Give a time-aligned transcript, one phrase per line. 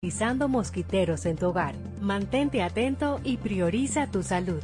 [0.00, 1.74] Utilizando mosquiteros en tu hogar.
[2.00, 4.62] Mantente atento y prioriza tu salud.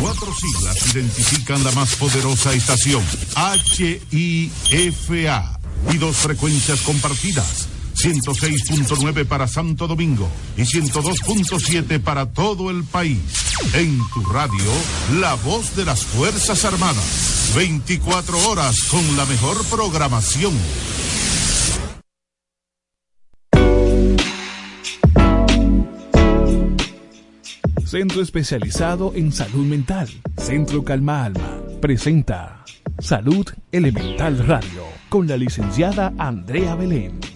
[0.00, 3.04] Cuatro siglas identifican la más poderosa estación,
[4.10, 5.60] HIFA,
[5.92, 13.20] y dos frecuencias compartidas, 106.9 para Santo Domingo y 102.7 para todo el país.
[13.72, 14.72] En tu radio,
[15.20, 20.52] la voz de las Fuerzas Armadas, 24 horas con la mejor programación.
[27.84, 30.08] Centro especializado en salud mental.
[30.36, 31.60] Centro Calma Alma.
[31.80, 32.64] Presenta
[32.98, 37.35] Salud Elemental Radio con la licenciada Andrea Belén.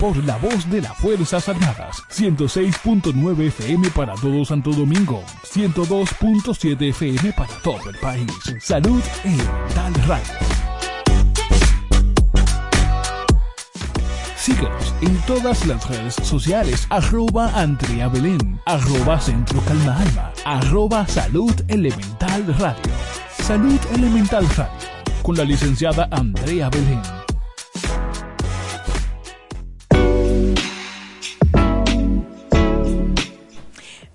[0.00, 2.02] por la voz de las Fuerzas Armadas.
[2.10, 5.22] 106.9 FM para todo Santo Domingo.
[5.44, 8.26] 102.7 FM para todo el país.
[8.60, 10.34] Salud Elemental Radio.
[14.36, 16.86] Síguenos en todas las redes sociales.
[16.88, 18.58] Arroba Andrea Belén.
[18.64, 20.32] Arroba Centro Calma Alma.
[20.46, 22.92] Arroba Salud Elemental Radio.
[23.38, 24.88] Salud Elemental Radio.
[25.22, 27.19] Con la licenciada Andrea Belén.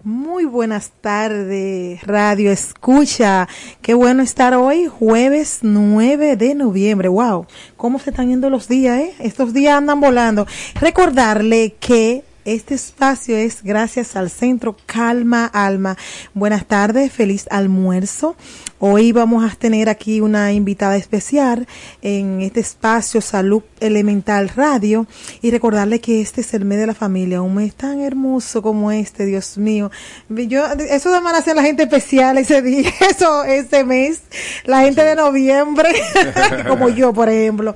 [0.06, 3.48] Muy buenas tardes, Radio Escucha.
[3.82, 7.08] Qué bueno estar hoy, jueves 9 de noviembre.
[7.08, 9.16] Wow, cómo se están yendo los días, ¿eh?
[9.18, 10.46] Estos días andan volando.
[10.80, 15.98] Recordarle que este espacio es gracias al Centro Calma Alma.
[16.36, 18.36] Buenas tardes, feliz almuerzo.
[18.88, 21.68] Hoy vamos a tener aquí una invitada especial
[22.04, 25.08] en este espacio Salud Elemental Radio
[25.42, 28.92] y recordarle que este es el mes de la familia, un mes tan hermoso como
[28.92, 29.90] este, Dios mío.
[30.30, 34.22] Yo, eso de a la gente especial ese día, eso, ese mes,
[34.66, 35.90] la gente de noviembre,
[36.68, 37.76] como yo, por ejemplo.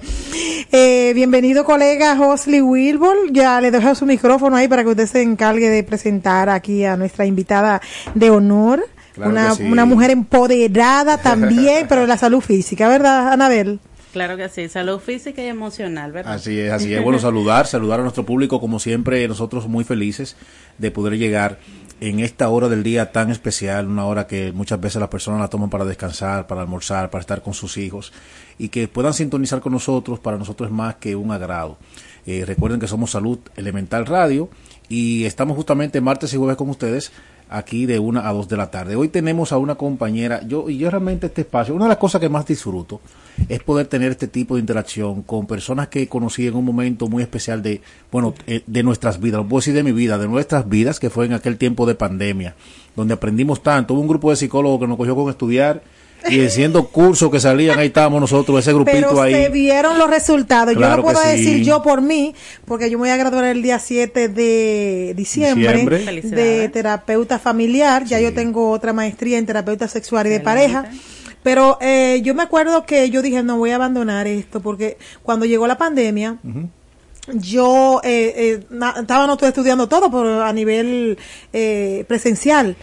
[0.72, 5.24] Eh, bienvenido colega Josley Wilbur, ya le dejo su micrófono ahí para que usted se
[5.24, 7.82] encargue de presentar aquí a nuestra invitada
[8.14, 8.86] de honor.
[9.14, 9.64] Claro una, sí.
[9.64, 13.80] una mujer empoderada también, pero la salud física, ¿verdad, Anabel?
[14.12, 16.34] Claro que sí, salud física y emocional, ¿verdad?
[16.34, 17.04] Así es, así es.
[17.04, 20.36] Bueno, saludar, saludar a nuestro público, como siempre, nosotros muy felices
[20.80, 21.60] de poder llegar
[22.02, 25.50] en esta hora del día tan especial, una hora que muchas veces las personas la
[25.50, 28.14] toman para descansar, para almorzar, para estar con sus hijos
[28.58, 31.78] y que puedan sintonizar con nosotros, para nosotros es más que un agrado.
[32.26, 34.50] Eh, recuerden que somos Salud Elemental Radio
[34.88, 37.12] y estamos justamente martes y jueves con ustedes
[37.50, 38.96] aquí de una a dos de la tarde.
[38.96, 42.22] Hoy tenemos a una compañera, yo y yo realmente este espacio, una de las cosas
[42.22, 43.02] que más disfruto
[43.48, 47.24] es poder tener este tipo de interacción con personas que conocí en un momento muy
[47.24, 47.82] especial de,
[48.12, 51.10] bueno, eh, de nuestras vidas, no puedo decir de mi vida, de nuestras vidas, que
[51.10, 52.56] fue en aquel tiempo de pandemia,
[52.96, 53.94] donde aprendimos tanto.
[53.94, 55.82] Hubo un grupo de psicólogos que nos cogió con estudiar
[56.30, 59.34] y haciendo cursos que salían, ahí estábamos nosotros, ese grupito Pero ahí.
[59.34, 60.74] se vieron los resultados.
[60.76, 61.64] Claro yo no puedo decir sí.
[61.64, 62.36] yo por mí,
[62.66, 66.22] porque yo me voy a graduar el día 7 de diciembre, Diciembre.
[66.32, 68.04] de terapeuta familiar.
[68.06, 68.24] Ya Sí.
[68.26, 70.86] yo tengo otra maestría en terapeuta sexual y de pareja.
[71.42, 75.46] Pero eh, yo me acuerdo que yo dije, no voy a abandonar esto, porque cuando
[75.46, 76.38] llegó la pandemia,
[77.34, 81.18] yo eh, eh, na- estaba no estudiando todo por, a nivel
[81.54, 82.76] eh, presencial,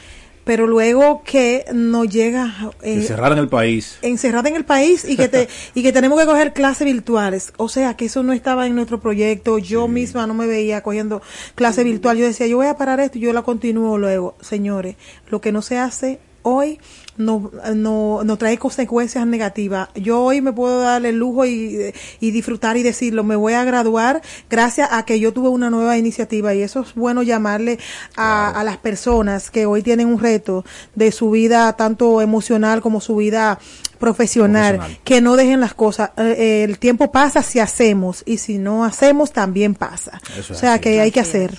[0.46, 2.54] pero luego que nos llega...
[2.82, 3.98] eh, Encerrar en el país.
[4.00, 7.52] encerrada en el país y que te y que tenemos que coger clases virtuales.
[7.56, 9.58] O sea, que eso no estaba en nuestro proyecto.
[9.58, 11.20] Yo misma no me veía cogiendo
[11.56, 12.16] clase virtual.
[12.16, 14.36] Yo decía, yo voy a parar esto y yo la continúo luego.
[14.40, 14.94] Señores,
[15.30, 16.78] lo que no se hace hoy
[17.16, 19.88] no, no, no trae consecuencias negativas.
[19.94, 23.64] Yo hoy me puedo dar el lujo y, y disfrutar y decirlo, me voy a
[23.64, 27.78] graduar gracias a que yo tuve una nueva iniciativa y eso es bueno llamarle
[28.16, 30.64] a, a las personas que hoy tienen un reto
[30.94, 33.58] de su vida tanto emocional como su vida
[33.98, 35.04] profesional, Profesional.
[35.04, 36.10] que no dejen las cosas.
[36.18, 40.20] Eh, eh, el tiempo pasa si hacemos y si no hacemos también pasa.
[40.38, 40.80] Eso o sea así.
[40.82, 41.54] que hay que hacer.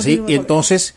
[0.00, 0.94] Sí, y entonces,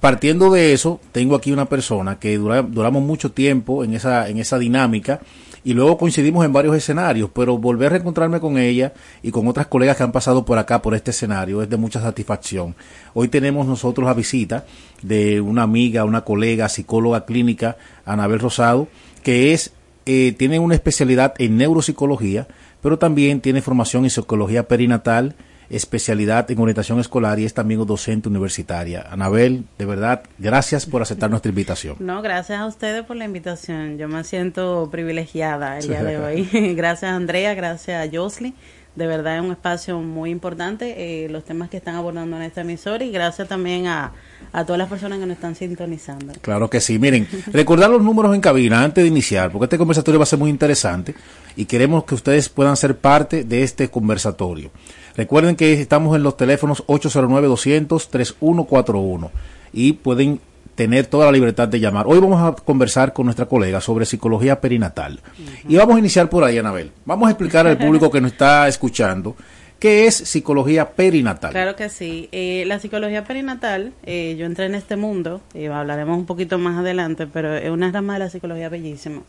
[0.00, 4.38] partiendo de eso, tengo aquí una persona que dura- duramos mucho tiempo en esa, en
[4.38, 5.20] esa dinámica
[5.62, 9.66] y luego coincidimos en varios escenarios, pero volver a reencontrarme con ella y con otras
[9.66, 12.74] colegas que han pasado por acá, por este escenario, es de mucha satisfacción.
[13.12, 14.64] Hoy tenemos nosotros a visita
[15.02, 17.76] de una amiga, una colega, psicóloga clínica,
[18.06, 18.88] Anabel Rosado,
[19.22, 19.72] que es,
[20.06, 22.48] eh, tiene una especialidad en neuropsicología,
[22.80, 25.34] pero también tiene formación en psicología perinatal,
[25.70, 29.06] especialidad en orientación escolar y es también docente universitaria.
[29.10, 31.96] Anabel, de verdad, gracias por aceptar nuestra invitación.
[32.00, 33.96] No, gracias a ustedes por la invitación.
[33.96, 36.48] Yo me siento privilegiada el día de hoy.
[36.76, 38.54] gracias Andrea, gracias a Josly.
[38.96, 42.62] De verdad es un espacio muy importante, eh, los temas que están abordando en esta
[42.62, 44.12] emisora y gracias también a,
[44.52, 46.32] a todas las personas que nos están sintonizando.
[46.42, 46.98] Claro que sí.
[46.98, 50.40] Miren, recordar los números en cabina antes de iniciar, porque este conversatorio va a ser
[50.40, 51.14] muy interesante
[51.54, 54.72] y queremos que ustedes puedan ser parte de este conversatorio.
[55.16, 59.30] Recuerden que estamos en los teléfonos 809-200-3141
[59.72, 60.40] y pueden
[60.74, 62.06] tener toda la libertad de llamar.
[62.08, 65.20] Hoy vamos a conversar con nuestra colega sobre psicología perinatal.
[65.68, 66.92] Y vamos a iniciar por ahí, Anabel.
[67.04, 69.36] Vamos a explicar al público que nos está escuchando
[69.78, 71.50] qué es psicología perinatal.
[71.50, 72.28] Claro que sí.
[72.32, 76.78] Eh, la psicología perinatal, eh, yo entré en este mundo, y hablaremos un poquito más
[76.78, 79.22] adelante, pero es una rama de la psicología bellísima,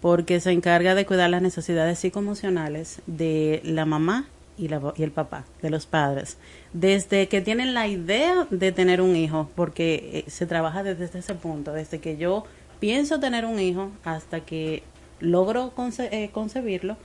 [0.00, 5.10] porque se encarga de cuidar las necesidades psicoemocionales de la mamá y, la, y el
[5.10, 6.38] papá, de los padres,
[6.72, 11.34] desde que tienen la idea de tener un hijo, porque eh, se trabaja desde ese
[11.34, 12.44] punto, desde que yo
[12.80, 14.82] pienso tener un hijo hasta que
[15.20, 16.96] logro eh, concebirlo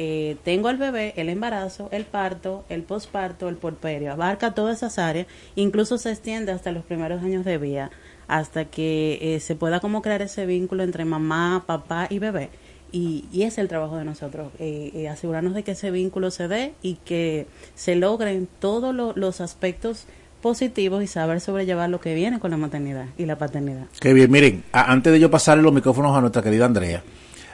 [0.00, 4.96] eh, tengo el bebé, el embarazo, el parto, el posparto, el porperio, abarca todas esas
[4.96, 5.26] áreas,
[5.56, 7.90] incluso se extiende hasta los primeros años de vida,
[8.28, 12.50] hasta que eh, se pueda como crear ese vínculo entre mamá, papá y bebé.
[12.90, 16.48] Y, y es el trabajo de nosotros, eh, eh, asegurarnos de que ese vínculo se
[16.48, 20.06] dé y que se logren todos lo- los aspectos
[20.40, 23.86] positivos y saber sobrellevar lo que viene con la maternidad y la paternidad.
[24.00, 27.02] Qué bien, miren, antes de yo pasarle los micrófonos a nuestra querida Andrea,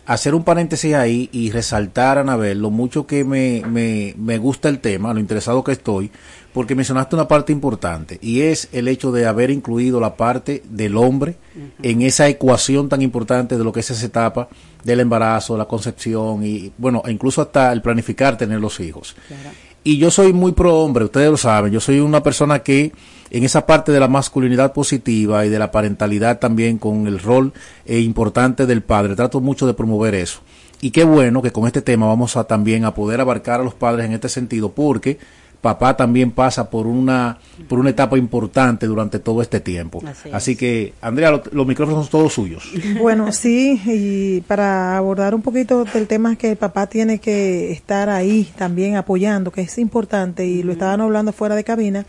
[0.06, 4.78] hacer un paréntesis ahí y resaltar, Anabel, lo mucho que me, me, me gusta el
[4.80, 6.10] tema, lo interesado que estoy,
[6.54, 10.96] porque mencionaste una parte importante y es el hecho de haber incluido la parte del
[10.96, 11.34] hombre
[11.82, 14.48] en esa ecuación tan importante de lo que es esa etapa
[14.84, 19.16] del embarazo, la concepción y, bueno, e incluso hasta el planificar tener los hijos.
[19.82, 22.92] Y yo soy muy pro hombre, ustedes lo saben, yo soy una persona que
[23.30, 27.52] en esa parte de la masculinidad positiva y de la parentalidad también con el rol
[27.84, 30.38] eh, importante del padre, trato mucho de promover eso.
[30.80, 33.74] Y qué bueno que con este tema vamos a también a poder abarcar a los
[33.74, 35.18] padres en este sentido, porque
[35.64, 40.02] papá también pasa por una por una etapa importante durante todo este tiempo.
[40.06, 40.58] Así Así, es.
[40.58, 42.70] que, Andrea, lo- los micrófonos son todos suyos.
[43.00, 48.08] Bueno, sí, y para abordar un poquito del tema que el papá tiene que estar
[48.10, 52.04] ahí también apoyando, que es importante, y lo estaban hablando fuera de cabina,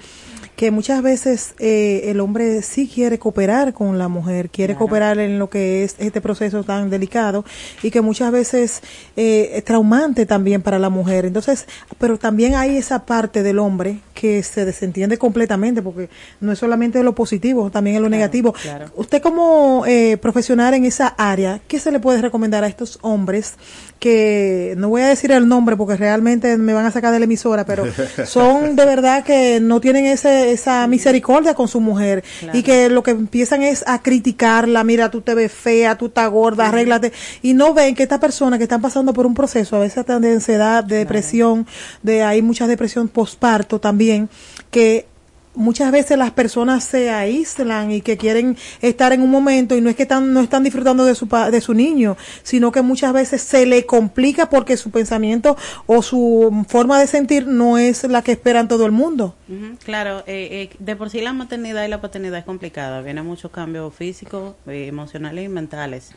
[0.56, 4.86] que muchas veces eh, el hombre sí quiere cooperar con la mujer, quiere Claro.
[4.86, 7.44] cooperar en lo que es este proceso tan delicado
[7.84, 8.82] y que muchas veces
[9.18, 11.26] eh, es traumante también para la mujer.
[11.26, 11.66] Entonces,
[12.00, 16.10] pero también hay esa parte del hombre que se desentiende completamente, porque
[16.40, 18.54] no es solamente lo positivo, también es lo Claro, negativo.
[18.54, 18.86] claro.
[18.96, 23.56] Usted como eh, profesional en esa área, ¿qué se le puede recomendar a estos hombres
[24.06, 27.26] que, no voy a decir el nombre porque realmente me van a sacar de la
[27.26, 27.86] emisora, pero
[28.28, 32.24] son de verdad que no tienen ese, esa misericordia con su mujer.
[32.40, 32.60] Claro.
[32.60, 36.30] y que lo que empiezan es a criticarla, mira, tú te ves fea, tú estás
[36.30, 39.80] gorda, arréglate, y no ven que estas personas que están pasando por un proceso, a
[39.80, 41.66] veces de ansiedad, de depresión,
[42.04, 44.30] de hay mucha depresión postparto también,
[44.70, 45.08] que
[45.56, 49.90] muchas veces las personas se aíslan y que quieren estar en un momento y no
[49.90, 53.42] es que están no están disfrutando de su de su niño, sino que muchas veces
[53.42, 58.34] se le complica porque su pensamiento o su forma de sentir no es la que
[58.34, 59.36] esperan todo el mundo.
[59.48, 63.26] Ujú, Claro, eh, eh, de por sí la maternidad y la paternidad es complicada, vienen
[63.26, 66.12] muchos cambios físicos, eh, emocionales y mentales.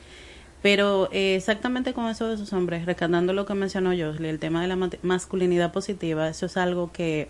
[0.63, 4.63] Pero eh, exactamente con eso de esos hombres, rescatando lo que mencionó Josley, el tema
[4.63, 7.29] de la masculinidad positiva, eso es algo que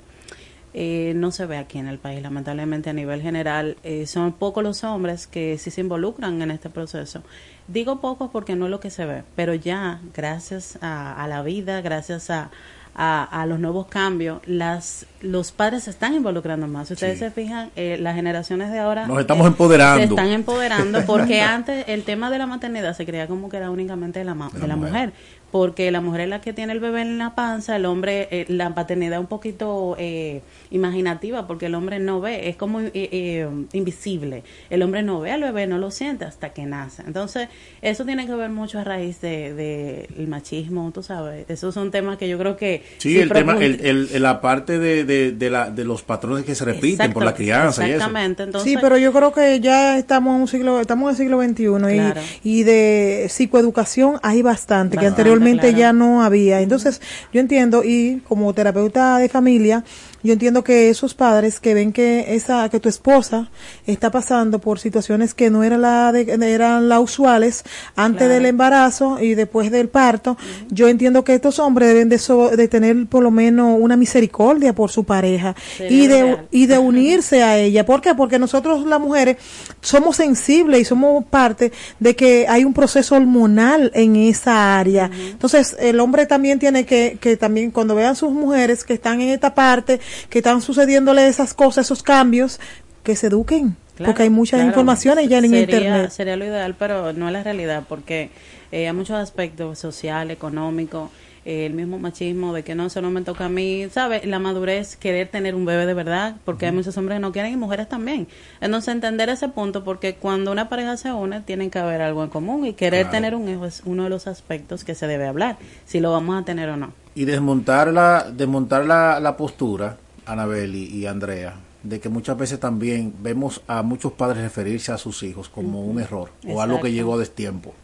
[0.81, 3.77] eh, no se ve aquí en el país, lamentablemente a nivel general.
[3.83, 7.25] Eh, son pocos los hombres que sí se involucran en este proceso.
[7.67, 11.81] Digo pocos porque no es lo que se ve, pero ya gracias a la vida,
[11.81, 12.51] gracias a,
[12.99, 16.91] a, los nuevos cambios, las los padres se están involucrando más.
[16.91, 19.99] ustedes se fijan, eh, las generaciones de ahora nos estamos empoderando.
[19.99, 23.71] Se están empoderando porque antes el tema de la maternidad se creía como que era
[23.71, 25.13] únicamente de la, de la, mujer
[25.51, 28.45] porque la mujer es la que tiene el bebé en la panza, el hombre, eh,
[28.49, 34.43] la paternidad un poquito eh, imaginativa, porque el hombre no ve, es como eh, invisible.
[34.69, 37.03] El hombre no ve al bebé, no lo siente hasta que nace.
[37.07, 37.49] Entonces,
[37.81, 41.47] eso tiene que ver mucho a raíz del de, el machismo, tú sabes.
[41.49, 42.85] Esos son temas que yo creo que...
[42.99, 47.13] Sí, el tema, el, la parte de, de, la, de los patrones que se repiten
[47.13, 48.45] por la crianza exactamente.
[48.45, 48.61] y eso.
[48.61, 52.23] sí, pero yo creo que ya estamos en un siglo, estamos en el siglo XXI
[52.45, 56.61] y, y de psicoeducación hay bastante, que anteriormente ya no había.
[56.61, 57.01] Entonces,
[57.33, 59.85] yo entiendo, y como terapeuta de familia,
[60.29, 63.51] yo entiendo que esos padres que ven que esa que tu esposa
[63.87, 67.65] está pasando por situaciones que no eran la de, eran las usuales
[67.97, 70.37] antes del embarazo y después del parto,
[70.69, 72.19] yo entiendo que estos hombres deben de,
[72.59, 75.57] de tener por lo menos una misericordia por su pareja
[75.89, 77.87] y de y de unirse a ella.
[77.87, 78.15] ¿Por qué?
[78.15, 79.39] Porque nosotros las mujeres
[79.81, 85.11] somos sensibles y somos parte de que hay un proceso hormonal en esa área.
[85.31, 89.31] Entonces, el hombre también tiene que que también cuando vean sus mujeres que están en
[89.31, 92.61] esta parte que están sucediéndole esas cosas, esos cambios,
[93.03, 93.77] que se eduquen.
[94.05, 96.11] porque hay muchas informaciones ya en Internet.
[96.11, 98.31] Sería lo ideal, pero no es la realidad, porque
[98.71, 101.11] eh, hay muchos aspectos social, económico,
[101.45, 104.27] eh, el mismo machismo de que no, eso no me toca a mí, ¿sabes?
[104.27, 107.55] La madurez, querer tener un bebé de verdad, porque hay muchos hombres que no quieren
[107.55, 108.29] y mujeres también.
[108.61, 112.29] Entonces, entender ese punto, porque cuando una pareja se une, tienen que haber algo en
[112.29, 115.57] común y querer tener un hijo es uno de los aspectos que se debe hablar,
[115.87, 116.93] si lo vamos a tener o no.
[117.15, 119.97] Y desmontar la, desmontar la, la postura
[120.29, 125.23] Anabel y, Andrea, de que muchas veces también vemos a muchos padres referirse a sus
[125.23, 127.75] hijos como un error o algo que llegó a destiempo.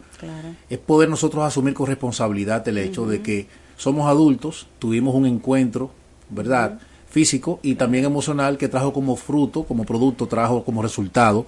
[0.70, 3.46] Es poder nosotros asumir con responsabilidad el hecho de que
[3.76, 5.90] somos adultos, tuvimos un encuentro,
[6.30, 6.78] ¿verdad?
[7.08, 11.46] Físico y también emocional que trajo como fruto, como producto, trajo como resultado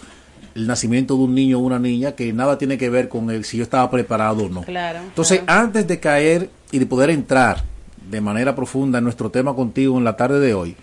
[0.55, 3.45] el nacimiento de un niño o una niña que nada tiene que ver con el
[3.45, 4.65] si yo estaba preparado o no.
[4.67, 7.65] Entonces, antes de caer y de poder entrar
[8.11, 10.77] de manera profunda en nuestro tema contigo en la tarde de hoy,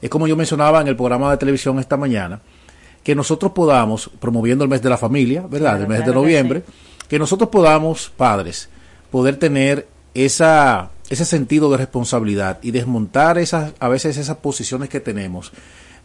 [0.00, 2.40] es como yo mencionaba en el programa de televisión esta mañana,
[3.02, 5.80] que nosotros podamos, promoviendo el mes de la familia, ¿verdad?
[5.80, 6.62] el mes de noviembre,
[7.08, 8.68] que, nosotros podamos, padres,
[9.10, 15.00] poder tener esa, ese sentido de responsabilidad y desmontar esas, a veces esas posiciones que
[15.00, 15.52] tenemos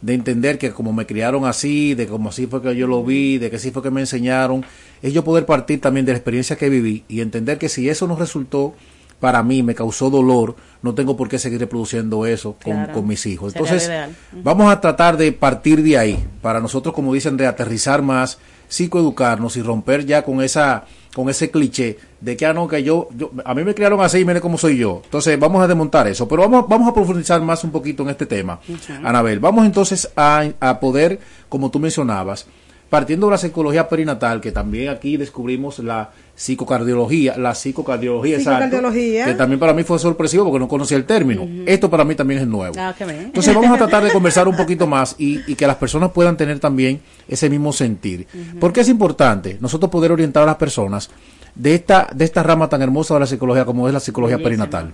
[0.02, 3.38] de entender que como me criaron así, de como así fue que yo lo vi,
[3.38, 4.66] de que así fue que me enseñaron,
[5.02, 8.08] es yo poder partir también de la experiencia que viví y entender que si eso
[8.08, 8.76] nos resultó
[9.20, 13.54] para mí me causó dolor, no tengo por qué seguir reproduciendo eso con, mis hijos.
[13.54, 13.92] Entonces,
[14.32, 19.58] vamos a tratar de partir de ahí, para nosotros, como dicen, de aterrizar más, psicoeducarnos
[19.58, 23.32] y romper ya con esa con ese cliché de que, ah, no, que yo, yo,
[23.44, 25.02] a mí me criaron así y mire cómo soy yo.
[25.04, 26.28] Entonces, vamos a desmontar eso.
[26.28, 28.60] Pero vamos, vamos a profundizar más un poquito en este tema.
[29.04, 32.46] Anabel, vamos entonces a, a poder, como tú mencionabas,
[32.90, 39.60] partiendo de la psicología perinatal, que también aquí descubrimos la psicocardiología, la psicocardiología, que también
[39.60, 41.48] para mí fue sorpresivo porque no conocía el término.
[41.66, 42.74] Esto para mí también es nuevo.
[42.78, 46.38] Ah, Entonces vamos a tratar de conversar un poquito más y, que las personas puedan
[46.38, 48.26] tener también ese mismo sentir.
[48.60, 51.10] Porque es importante nosotros poder orientar a las personas
[51.56, 54.94] de esta, de esta rama tan hermosa de la psicología como es la psicología perinatal.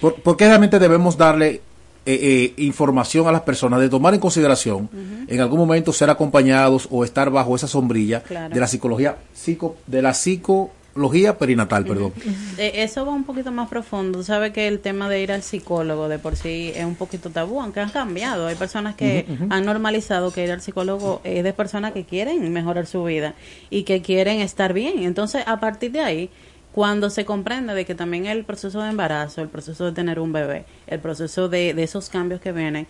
[0.00, 1.60] ¿Por, qué realmente debemos darle
[2.04, 4.90] eh, eh, información a las personas de tomar en consideración
[5.28, 10.02] en algún momento ser acompañados o estar bajo esa sombrilla de la psicología psico, de
[10.02, 12.12] la psicología perinatal, perdón.
[12.58, 14.24] Eh, eso va un poquito más profundo.
[14.24, 17.60] Sabe que el tema de ir al psicólogo de por sí es un poquito tabú,
[17.60, 18.48] aunque han cambiado.
[18.48, 22.86] Hay personas que han normalizado que ir al psicólogo es de personas que quieren mejorar
[22.86, 23.34] su vida
[23.70, 25.04] y que quieren estar bien.
[25.04, 26.30] Entonces, a partir de ahí,
[26.72, 30.32] cuando se comprende de que también el proceso de embarazo, el proceso de tener un
[30.32, 32.86] bebé, el proceso de, de esos cambios que vienen,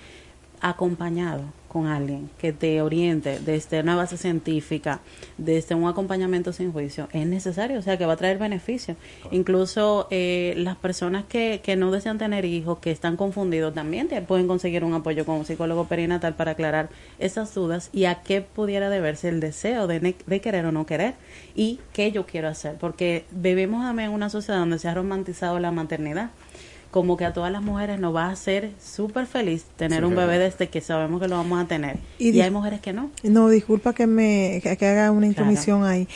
[0.62, 1.42] acompañado
[1.72, 5.00] con alguien que te oriente desde una base científica,
[5.38, 8.94] desde un acompañamiento sin juicio, es necesario, o sea, que va a traer beneficio.
[9.30, 14.46] Incluso eh, las personas que, que no desean tener hijos, que están confundidos, también pueden
[14.46, 18.90] conseguir un apoyo con un psicólogo perinatal para aclarar esas dudas y a qué pudiera
[18.90, 21.14] deberse el deseo de, de querer o no querer
[21.54, 25.58] y qué yo quiero hacer, porque vivimos también en una sociedad donde se ha romantizado
[25.58, 26.30] la maternidad
[26.92, 30.38] como que a todas las mujeres nos va a hacer súper feliz tener un bebé
[30.38, 31.96] desde que sabemos que lo vamos a tener.
[32.18, 33.10] Y, hay mujeres que no.
[33.22, 36.06] No, disculpa que me que, haga una intromisión ahí.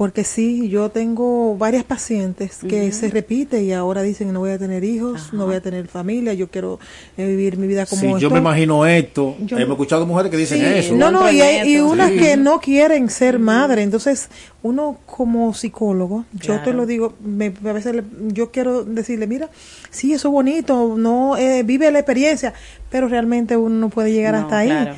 [0.00, 4.58] Porque sí, yo tengo varias pacientes que se repite y ahora dicen no voy a
[4.58, 6.80] tener hijos, no voy a tener familia, yo quiero
[7.18, 9.36] eh, vivir mi vida como sí, yo me imagino esto.
[9.50, 10.94] Hemos escuchado mujeres que dicen eso.
[10.94, 13.82] No, no, y, hay, y unas que no quieren ser madre.
[13.82, 14.30] Entonces,
[14.62, 19.50] uno como psicólogo, yo te lo digo, me, a veces yo quiero decirle, mira,
[19.90, 22.54] sí, eso es bonito, no eh, vive la experiencia,
[22.90, 24.88] pero realmente uno no puede llegar hasta ahí.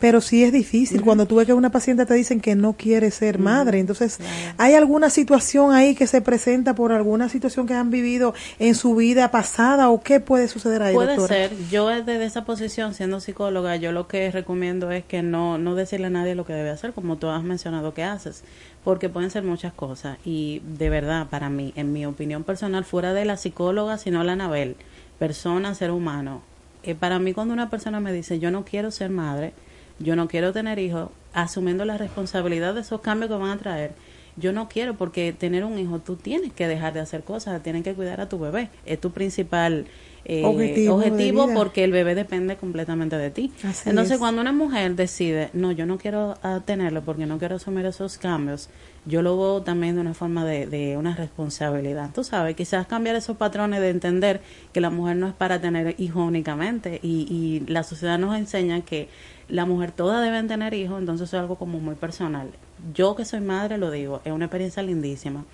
[0.00, 3.10] Pero sí es difícil cuando tú ves que una paciente te dicen que no quiere
[3.10, 3.78] ser madre.
[3.78, 4.18] Entonces,
[4.58, 8.94] ¿hay alguna situación ahí que se presenta por alguna situación que han vivido en su
[8.96, 10.94] vida pasada o qué puede suceder ahí?
[10.94, 11.52] Puede ser.
[11.70, 16.08] Yo desde esa posición, siendo psicóloga, yo lo que recomiendo es que no, no decirle
[16.08, 18.42] a nadie lo que debe hacer, como tú has mencionado que haces
[18.84, 23.12] porque pueden ser muchas cosas y de verdad para mí, en mi opinión personal, fuera
[23.14, 24.76] de la psicóloga, sino la Anabel,
[25.18, 26.42] persona, ser humano,
[26.86, 29.52] eh, para mí cuando una persona me dice yo no quiero ser madre,
[29.98, 33.92] yo no quiero tener hijos, asumiendo la responsabilidad de esos cambios que van a traer,
[34.36, 37.82] yo no quiero porque tener un hijo tú tienes que dejar de hacer cosas, tienes
[37.82, 39.86] que cuidar a tu bebé, es tu principal
[40.28, 43.52] eh, objetivo, porque el bebé depende completamente de ti.
[43.84, 47.86] Entonces, cuando una mujer decide, no, yo no quiero ah, tenerlo porque no quiero asumir
[47.86, 48.68] esos cambios,
[49.04, 52.10] yo lo veo también de una forma de, de una responsabilidad.
[52.12, 54.40] Tú sabes, quizás cambiar esos patrones de entender
[54.72, 58.80] que la mujer no es para tener hijos únicamente y, y la sociedad nos enseña
[58.80, 59.08] que
[59.48, 62.50] la mujer todas deben tener hijos, entonces es algo como muy personal.
[62.92, 65.44] Yo que soy madre lo digo, es una experiencia lindísima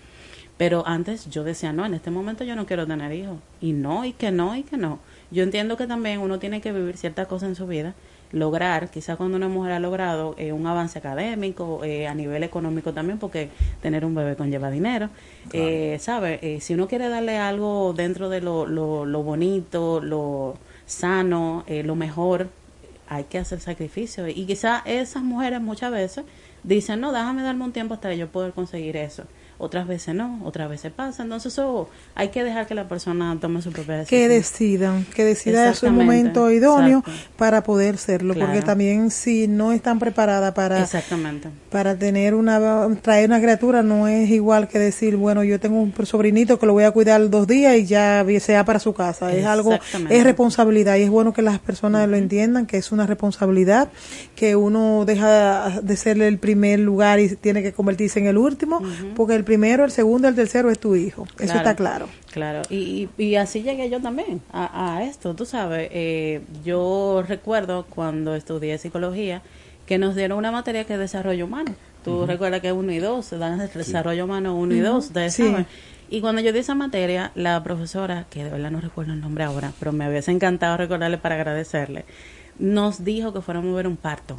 [0.63, 3.37] pero antes yo decía, no, en este momento yo no quiero tener hijos.
[3.61, 5.01] Y no, y que no, y que no.
[5.33, 7.95] Yo entiendo que también uno tiene que vivir ciertas cosas en su vida,
[8.31, 12.93] lograr, quizás cuando una mujer ha logrado eh, un avance académico, eh, a nivel económico
[12.93, 13.49] también, porque
[13.81, 15.09] tener un bebé conlleva dinero,
[15.53, 16.39] eh, ¿sabe?
[16.43, 20.55] Eh, si uno quiere darle algo dentro de lo, lo, lo bonito, lo
[20.87, 22.51] sano, lo mejor,
[23.09, 24.29] hay que hacer sacrificio.
[24.29, 26.25] Y quizás esas mujeres muchas veces
[26.63, 29.25] dicen, no, déjame darme un tiempo hasta que yo poder conseguir eso
[29.63, 31.23] otras veces no, otras veces pasa.
[31.23, 34.21] Entonces eso hay que dejar que la persona tome su propia decisión.
[34.21, 37.05] Que decidan, que decida su momento idóneo
[37.37, 41.49] para poder serlo, porque también si no están preparadas para Exactamente.
[41.71, 45.95] para tener una traer una criatura no es igual que decir, bueno, yo tengo un
[46.07, 49.33] sobrinito que lo voy a cuidar dos días y ya sea para su casa.
[49.33, 49.79] Es algo
[50.11, 53.91] es responsabilidad y es bueno que las personas lo entiendan que es una responsabilidad,
[54.35, 58.83] que uno deja de ser el primer lugar y tiene que convertirse en el último,
[59.15, 61.27] porque el primero, el segundo, el tercero es tu hijo.
[61.39, 62.09] Eso está claro.
[62.33, 65.91] Claro, y, y, así llegué yo también a, esto, tú sabes.
[65.93, 69.43] Eh, yo recuerdo cuando estudié psicología
[69.85, 71.75] que nos dieron una materia que es desarrollo humano.
[72.03, 75.09] Tú recuerdas que es uno y dos, se dan el desarrollo humano uno y dos,
[75.09, 75.67] ustedes saben.
[76.09, 79.45] Y cuando yo di esa materia, la profesora, que de verdad no recuerdo el nombre
[79.45, 82.07] ahora, pero me hubiese encantado recordarle para agradecerle,
[82.59, 84.39] nos dijo que fuéramos a ver un parto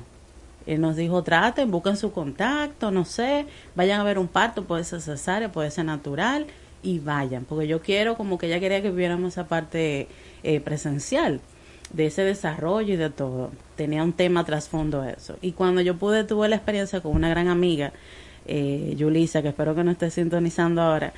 [0.65, 3.45] él nos dijo, traten, busquen su contacto, no sé,
[3.75, 6.47] vayan a ver un parto, puede ser cesárea, puede ser natural,
[6.83, 10.07] y vayan, porque yo quiero, como que ella quería que viéramos esa parte
[10.43, 11.39] eh, presencial
[11.93, 13.51] de ese desarrollo y de todo.
[13.75, 15.37] Tenía un tema trasfondo eso.
[15.41, 17.93] Y cuando yo pude, tuve la experiencia con una gran amiga,
[18.45, 21.13] eh, Yulisa, que espero que no esté sintonizando ahora,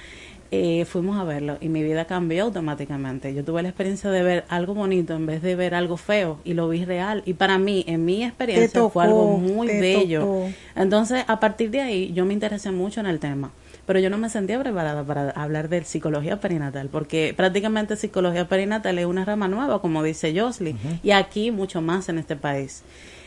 [0.51, 3.33] eh, fuimos a verlo y mi vida cambió automáticamente.
[3.33, 6.53] Yo tuve la experiencia de ver algo bonito en vez de ver algo feo y
[6.53, 7.23] lo vi real.
[7.25, 10.47] Y para mí, en mi experiencia, fue algo muy bello.
[10.75, 13.51] Entonces, a partir de ahí, yo me interesé mucho en el tema.
[13.85, 18.97] Pero yo no me sentía preparada para hablar de psicología perinatal, porque prácticamente psicología perinatal
[18.97, 22.81] es una rama nueva, como dice Josly, y aquí mucho más en este país.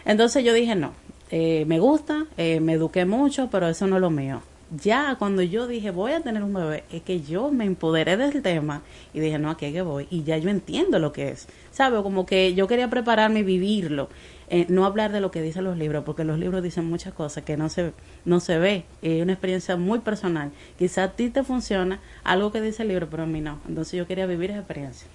[0.04, 0.94] Entonces yo dije, no,
[1.30, 5.42] eh, me gusta, eh, me eduqué mucho, pero eso no es lo mío ya cuando
[5.42, 8.82] yo dije voy a tener un bebé, es que yo me empoderé del tema
[9.14, 10.06] y dije, no, aquí es que voy.
[10.10, 11.48] Y ya yo entiendo lo que es.
[11.70, 12.02] ¿Sabes?
[12.02, 14.08] Como que yo quería prepararme y vivirlo.
[14.50, 17.44] Eh, no hablar de lo que dicen los libros, porque los libros dicen muchas cosas
[17.44, 17.92] que no se,
[18.24, 18.84] no se ve.
[19.02, 20.50] Es una experiencia muy personal.
[20.78, 23.60] Quizá a ti te funciona algo que dice el libro, pero a mí no.
[23.68, 25.06] Entonces yo quería vivir esa experiencia.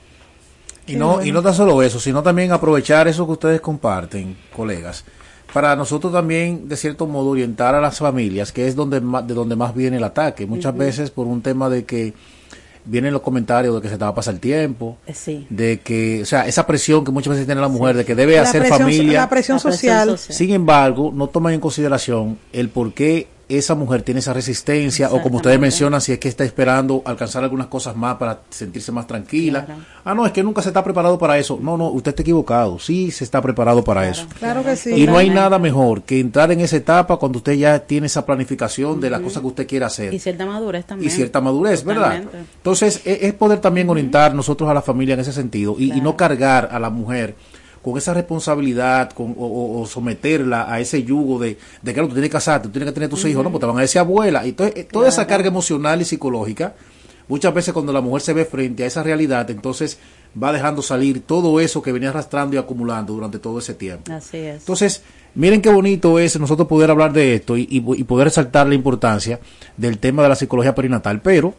[0.85, 5.05] Y no, y no tan solo eso, sino también aprovechar eso que ustedes comparten, colegas
[5.53, 9.33] para nosotros también, de cierto modo, orientar a las familias, que es donde más, de
[9.33, 10.45] donde más viene el ataque.
[10.45, 12.13] Muchas veces por un tema de que
[12.85, 15.47] vienen los comentarios de que se te va a pasar el tiempo, sí.
[15.49, 18.39] de que, o sea, esa presión que muchas veces tiene la mujer de que debe
[18.39, 19.21] hacer familia.
[19.21, 20.17] La presión, social.
[20.17, 25.21] Sin embargo, no toman en consideración el por qué esa mujer tiene esa resistencia o
[25.21, 29.07] como ustedes mencionan, si es que está esperando alcanzar algunas cosas más para sentirse más
[29.07, 29.65] tranquila.
[30.03, 31.59] Ah, no, es que nunca se está preparado para eso.
[31.61, 32.79] No, no, usted está equivocado.
[32.79, 34.25] Sí se está preparado para eso.
[34.39, 34.91] Claro que sí.
[34.91, 38.25] Y no hay nada mejor que entrar en esa etapa cuando usted ya tiene esa
[38.25, 40.13] planificación de las cosas que usted quiere hacer.
[40.13, 41.11] Y cierta madurez también.
[41.11, 42.23] Y cierta madurez, ¿verdad?
[42.57, 46.01] Entonces, e, es, poder también orientar nosotros a la familia en ese sentido y, y
[46.01, 47.35] no cargar a la mujer
[47.83, 52.31] con esa responsabilidad con, o, someterla a ese yugo de, de que tú tienes que
[52.31, 54.45] casarte, tú tienes que tener tus hijos, no, pues te van a decir abuela.
[54.45, 56.73] Y entonces, toda esa carga emocional y psicológica,
[57.27, 59.99] muchas veces cuando la mujer se ve frente a esa realidad, entonces
[60.41, 64.11] va dejando salir todo eso que venía arrastrando y acumulando durante todo ese tiempo.
[64.13, 64.61] Así es.
[64.61, 65.03] Entonces,
[65.35, 69.41] miren qué bonito es nosotros poder hablar de esto y, y poder resaltar la importancia
[69.75, 71.53] del tema de la psicología perinatal, pero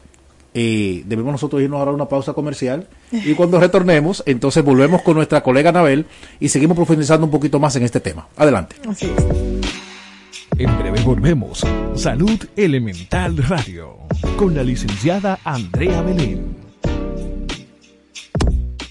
[0.55, 5.17] eh, debemos nosotros irnos ahora a una pausa comercial y cuando retornemos, entonces volvemos con
[5.17, 6.07] nuestra colega Anabel
[6.39, 8.29] y seguimos profundizando un poquito más en este tema.
[8.37, 8.77] Adelante.
[10.57, 11.67] En breve volvemos.
[11.97, 13.99] Salud Elemental Radio
[14.37, 16.57] con la licenciada Andrea Belén.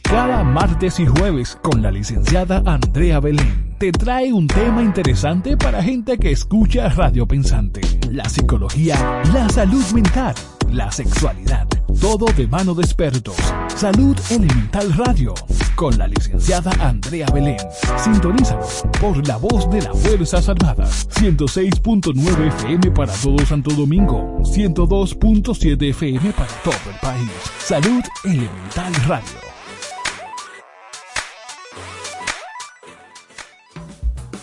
[0.02, 5.82] Cada martes y jueves con la licenciada Andrea Belén te trae un tema interesante para
[5.84, 10.36] gente que escucha Radio Pensante, la psicología, la salud mental,
[10.74, 11.68] la sexualidad,
[12.02, 13.36] todo de mano de expertos.
[13.76, 15.34] Salud Elemental Radio
[15.76, 17.58] con la licenciada Andrea Belén.
[17.98, 18.66] Sintonízalo
[19.00, 21.08] por la voz de las Fuerzas Armadas.
[21.10, 27.32] 106.9 FM para todo Santo Domingo, 102.7 FM para todo el país.
[27.60, 29.53] Salud Elemental Radio.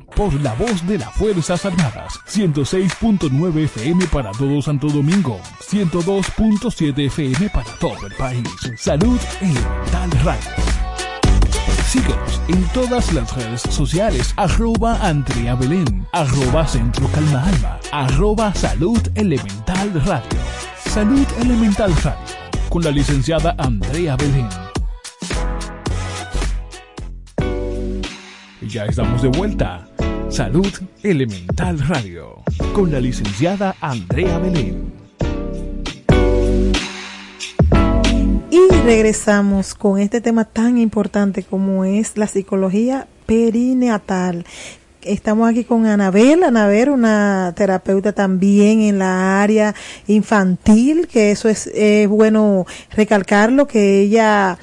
[0.15, 2.19] por la voz de las Fuerzas Armadas.
[2.27, 5.39] 106.9 FM para todo Santo Domingo.
[5.59, 8.47] 102.7 FM para todo el país.
[8.77, 10.81] Salud Elemental Radio.
[11.87, 14.33] Síguenos en todas las redes sociales.
[14.37, 16.07] Arroba Andrea Belén.
[16.13, 17.79] Arroba Centro Calma Alma.
[17.91, 20.39] Arroba Salud Elemental Radio.
[20.85, 22.35] Salud Elemental Radio.
[22.69, 24.47] Con la licenciada Andrea Belén.
[28.61, 29.90] Ya estamos de vuelta.
[30.31, 30.71] Salud
[31.03, 32.41] Elemental Radio.
[32.73, 34.89] Con la licenciada Andrea Belén.
[38.85, 44.45] regresamos con este tema tan importante como es la psicología perineatal.
[45.01, 49.75] Estamos aquí con Anabel, Anabel, una terapeuta también en la área
[50.07, 54.57] infantil, que eso es, es bueno recalcarlo, que ella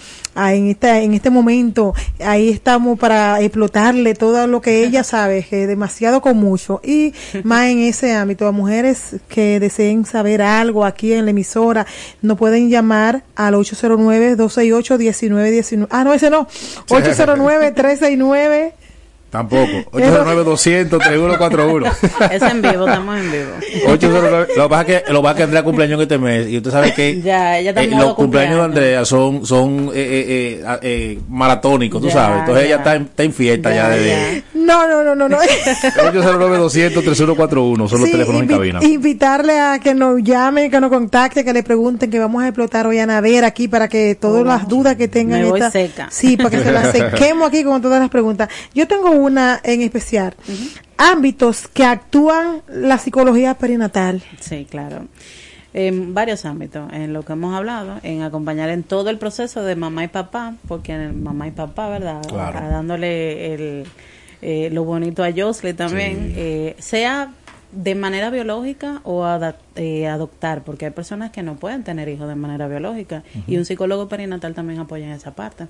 [0.53, 5.67] en, esta, en este momento, ahí estamos para explotarle todo lo que ella sabe, que
[5.67, 6.81] demasiado con mucho.
[6.85, 11.87] Y más en ese ámbito, a mujeres que deseen saber algo aquí en la emisora,
[12.23, 15.89] nos pueden llamar al 809-268-1919.
[15.91, 16.47] Ah, no, ese no.
[16.89, 18.73] 809-369.
[19.31, 19.73] Tampoco.
[19.93, 21.93] 809-200-3141.
[22.33, 23.51] Es en vivo, estamos en vivo.
[23.87, 26.71] 809, lo que pasa es que, lo que, que Andrea cumpleaños este mes y usted
[26.71, 32.11] sabe que ya, eh, los cumpleaños de Andrea son, son eh, eh, eh maratónicos, tú
[32.11, 32.41] sabes.
[32.41, 34.43] Entonces ella está en, está en fiesta ya, de...
[34.69, 35.31] No, no, no, no.
[35.31, 35.39] no.
[35.39, 38.81] 809-200-3141 son los teléfonos en cabina.
[38.83, 42.87] Invitarle a que nos llame, que nos contacte, que le pregunten, que vamos a explotar
[42.87, 45.41] hoy a Nader aquí para que todas las dudas que tengan.
[45.41, 46.09] Me voy seca.
[46.11, 48.51] Sí, para que se las sequemos aquí con todas las preguntas.
[48.75, 50.35] Yo tengo una en especial.
[50.99, 54.23] Ámbitos que actúan la psicología perinatal.
[54.41, 55.07] Sí, claro.
[55.75, 59.77] En varios ámbitos, en lo que hemos hablado, en acompañar en todo el proceso de
[59.77, 62.21] mamá y papá, porque en mamá y papá, ¿verdad?
[62.33, 63.87] Dándole el,
[64.43, 67.33] eh, lo bonito a Josle también, eh, sea
[67.73, 69.27] de manera biológica o
[69.77, 73.67] eh, adoptar, porque hay personas que no pueden tener hijos de manera biológica y un
[73.67, 75.67] psicólogo perinatal también apoya en esa parte.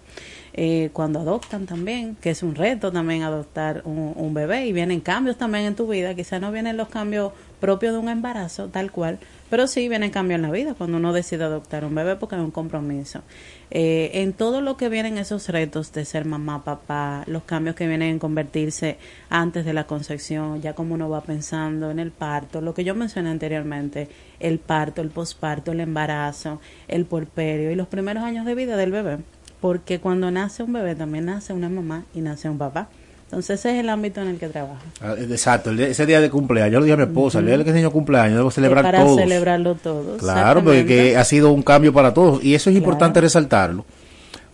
[0.54, 5.36] Eh, cuando adoptan también, que es un reto también adoptar un, bebé y vienen cambios
[5.36, 9.18] también en tu vida, quizás no vienen los cambios propio de un embarazo, tal cual,
[9.50, 12.42] pero sí viene cambio en la vida cuando uno decide adoptar un bebé porque es
[12.42, 13.22] un compromiso.
[13.70, 17.86] Eh, en todo lo que vienen esos retos de ser mamá, papá, los cambios que
[17.86, 22.60] vienen en convertirse antes de la concepción, ya como uno va pensando en el parto,
[22.60, 24.08] lo que yo mencioné anteriormente,
[24.40, 28.92] el parto, el posparto, el embarazo, el porperio y los primeros años de vida del
[28.92, 29.18] bebé,
[29.60, 32.88] porque cuando nace un bebé también nace una mamá y nace un papá.
[33.28, 34.80] Entonces ese es el ámbito en el que trabajo.
[35.02, 37.90] Ah, exacto, ese día de cumpleaños, yo le dije a mi esposa, el día que
[37.90, 39.20] cumpleaños, debo celebrar para todos.
[39.20, 40.18] celebrarlo todos.
[40.18, 43.84] Claro, porque ha sido un cambio para todos y eso es importante resaltarlo.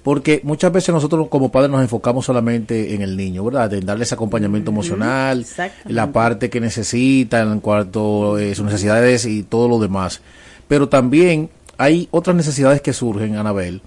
[0.03, 3.73] Porque muchas veces nosotros como padres nos enfocamos solamente en el niño, ¿verdad?
[3.73, 5.47] En darle ese acompañamiento emocional,
[5.87, 10.21] la parte que necesita en cuanto a eh, sus necesidades y todo lo demás.
[10.67, 13.81] Pero también hay otras necesidades que surgen, Anabel,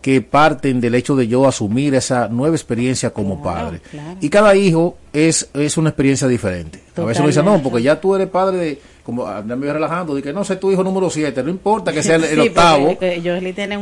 [0.00, 3.80] que parten del hecho de yo asumir esa nueva experiencia como padre.
[4.20, 6.80] Y cada hijo es, es una experiencia diferente.
[6.96, 10.22] A veces uno dice, no, porque ya tú eres padre de, como andame relajando, de
[10.22, 12.96] que no sé tu hijo número 7, no importa que sea el, octavo,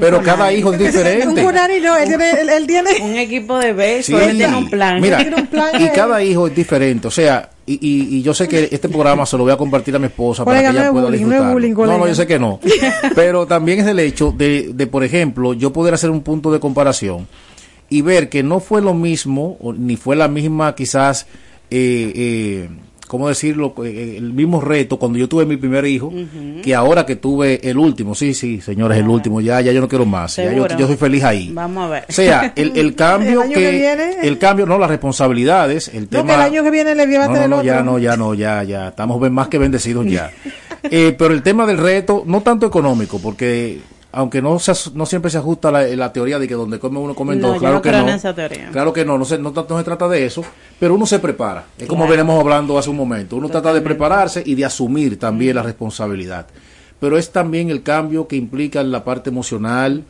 [0.01, 1.27] pero cada hijo es diferente.
[1.27, 5.01] un no, él tiene, un equipo de besos, él tiene un plan.
[5.01, 5.25] Mira,
[5.79, 9.37] y cada hijo es diferente, o sea, y, y, yo sé que este programa se
[9.37, 11.55] lo voy a compartir a mi esposa para que ella pueda disfrutar.
[11.55, 12.61] No, no, yo sé que no.
[13.15, 16.61] Pero también es el hecho de, de, por ejemplo, yo poder hacer un punto de
[16.61, 17.27] comparación
[17.91, 21.27] y ver que no fue lo mismo, ni fue la misma quizás
[21.71, 22.69] eh, eh,
[23.09, 23.75] ¿cómo decirlo?
[23.85, 26.13] Eh, eh, el mismo reto cuando yo tuve mi primer hijo
[26.63, 28.15] que ahora que tuve el último.
[28.15, 29.41] Sí, sí, señores, el último.
[29.41, 30.37] Ya, ya yo no quiero más.
[30.37, 31.51] Ya yo, yo, soy feliz ahí.
[31.53, 32.05] Vamos a ver.
[32.09, 36.27] O sea, el, el cambio el que, viene, el cambio, no, las responsabilidades, el tema.
[36.27, 38.89] que el año que viene le no, no, no, ya no, ya no, ya, ya.
[38.89, 40.31] Estamos más que bendecidos ya.
[40.85, 44.59] eh, pero el tema del reto, no tanto económico, porque aunque no
[44.95, 47.83] no siempre se ajusta la, la teoría de que donde come uno come no, claro
[47.83, 48.09] que no.
[48.09, 48.35] esa.
[48.73, 50.43] Claro que no, no se, no, se trata de eso,
[50.81, 51.67] pero uno se prepara.
[51.77, 53.37] Es como venimos hablando hace un momento.
[53.37, 56.47] Uno trata de prepararse y de asumir también la responsabilidad.
[57.01, 60.05] Pero es también el cambio que implica en la parte emocional,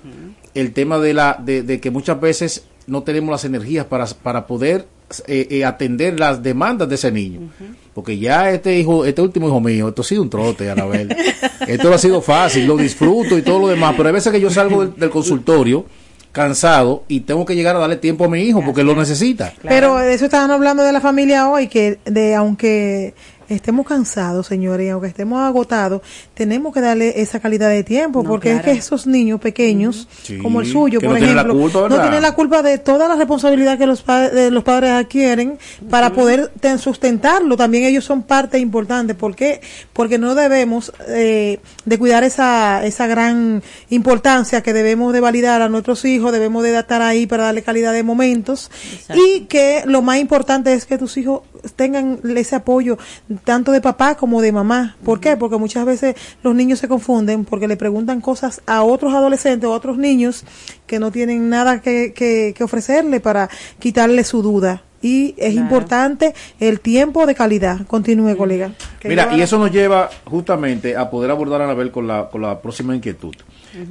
[0.54, 4.46] el tema de la de, de que muchas veces no tenemos las energías para, para
[4.46, 4.86] poder
[5.26, 7.50] eh, eh, atender las demandas de ese niño.
[7.94, 11.14] Porque ya este hijo, este último hijo mío, esto ha sido un trote, Anabel.
[11.66, 13.94] esto ha sido fácil, lo disfruto y todo lo demás.
[13.96, 15.86] Pero hay veces que yo salgo del, consultorio
[16.30, 19.52] cansado y tengo que llegar a darle tiempo a mi hijo porque lo necesita.
[19.62, 23.14] Pero eso estaban hablando de la familia hoy, que de aunque
[23.48, 26.02] estemos cansados, señores, y aunque estemos agotados,
[26.34, 30.08] tenemos que darle esa calidad de tiempo, porque es que esos niños pequeños,
[30.42, 31.54] como el suyo, por ejemplo,
[31.88, 35.58] no tienen la culpa de toda la responsabilidad que los, padres los padres adquieren
[35.90, 37.56] para poder sustentarlo.
[37.56, 39.14] También ellos son parte importante.
[39.14, 39.60] ¿Por qué?
[39.92, 45.68] Porque no debemos eh, de cuidar esa, esa gran importancia que debemos de validar a
[45.68, 48.70] nuestros hijos, debemos de estar ahí para darle calidad de momentos.
[49.14, 51.42] Y que lo más importante es que tus hijos
[51.76, 52.98] tengan ese apoyo
[53.44, 54.96] tanto de papá como de mamá.
[55.04, 55.36] ¿Por qué?
[55.36, 59.72] Porque muchas veces los niños se confunden porque le preguntan cosas a otros adolescentes o
[59.72, 60.44] otros niños
[60.86, 66.80] que no tienen nada que, que, ofrecerle para quitarle su duda y es importante el
[66.80, 67.86] tiempo de calidad.
[67.86, 68.72] Continúe, colega.
[69.04, 72.60] Mira, y eso nos lleva justamente a poder abordar a Anabel con la, con la
[72.60, 73.34] próxima inquietud.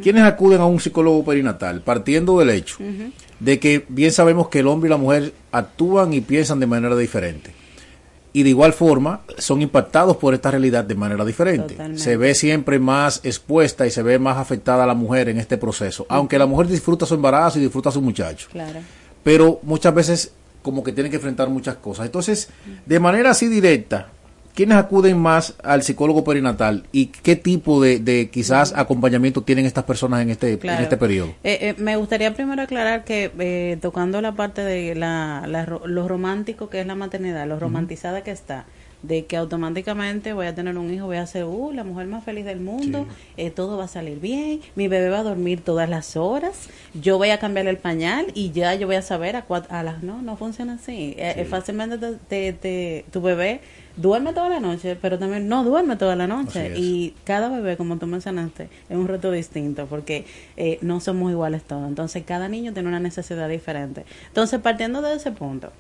[0.02, 1.82] ¿Quiénes acuden a un psicólogo perinatal?
[1.82, 2.78] Partiendo del hecho
[3.40, 6.96] de que bien sabemos que el hombre y la mujer actúan y piensan de manera
[6.96, 7.58] diferente
[8.38, 11.76] y de igual forma son impactados por esta realidad de manera diferente.
[11.98, 16.06] Se ve siempre más expuesta y se ve más afectada la mujer en este proceso,
[16.08, 18.48] aunque la mujer disfruta su embarazo y disfruta a su muchacho.
[19.24, 22.06] Pero muchas veces como que tienen que enfrentar muchas cosas.
[22.06, 22.50] Entonces,
[22.86, 24.12] de manera así directa,
[24.58, 30.24] ¿quiénes acuden más al psicólogo perinatal y qué tipo de, quizás acompañamiento tienen estas personas
[30.24, 31.28] en este, en este periodo?
[31.44, 35.46] Eh, eh, me gustaría primero aclarar que eh, tocando la parte de la,
[35.86, 38.66] lo romántico que es la maternidad, lo romantizada que está,
[39.04, 42.24] de que automáticamente voy a tener un hijo, voy a ser uh, la mujer más
[42.24, 43.06] feliz del mundo,
[43.56, 47.30] todo va a salir bien, mi bebé va a dormir todas las horas, yo voy
[47.30, 50.04] a cambiarle el pañal y ya yo voy a saber a, a las...
[50.04, 51.16] No, no funciona así.
[51.50, 53.62] fácilmente te, tu bebé
[53.98, 56.74] duerme toda la noche, pero también no duerme toda la noche.
[56.78, 61.64] Y cada bebé, como tú mencionaste, es un reto distinto porque eh, no somos iguales
[61.64, 61.88] todos.
[61.88, 64.06] Entonces, cada niño tiene una necesidad diferente.
[64.28, 65.72] Entonces, partiendo de ese punto,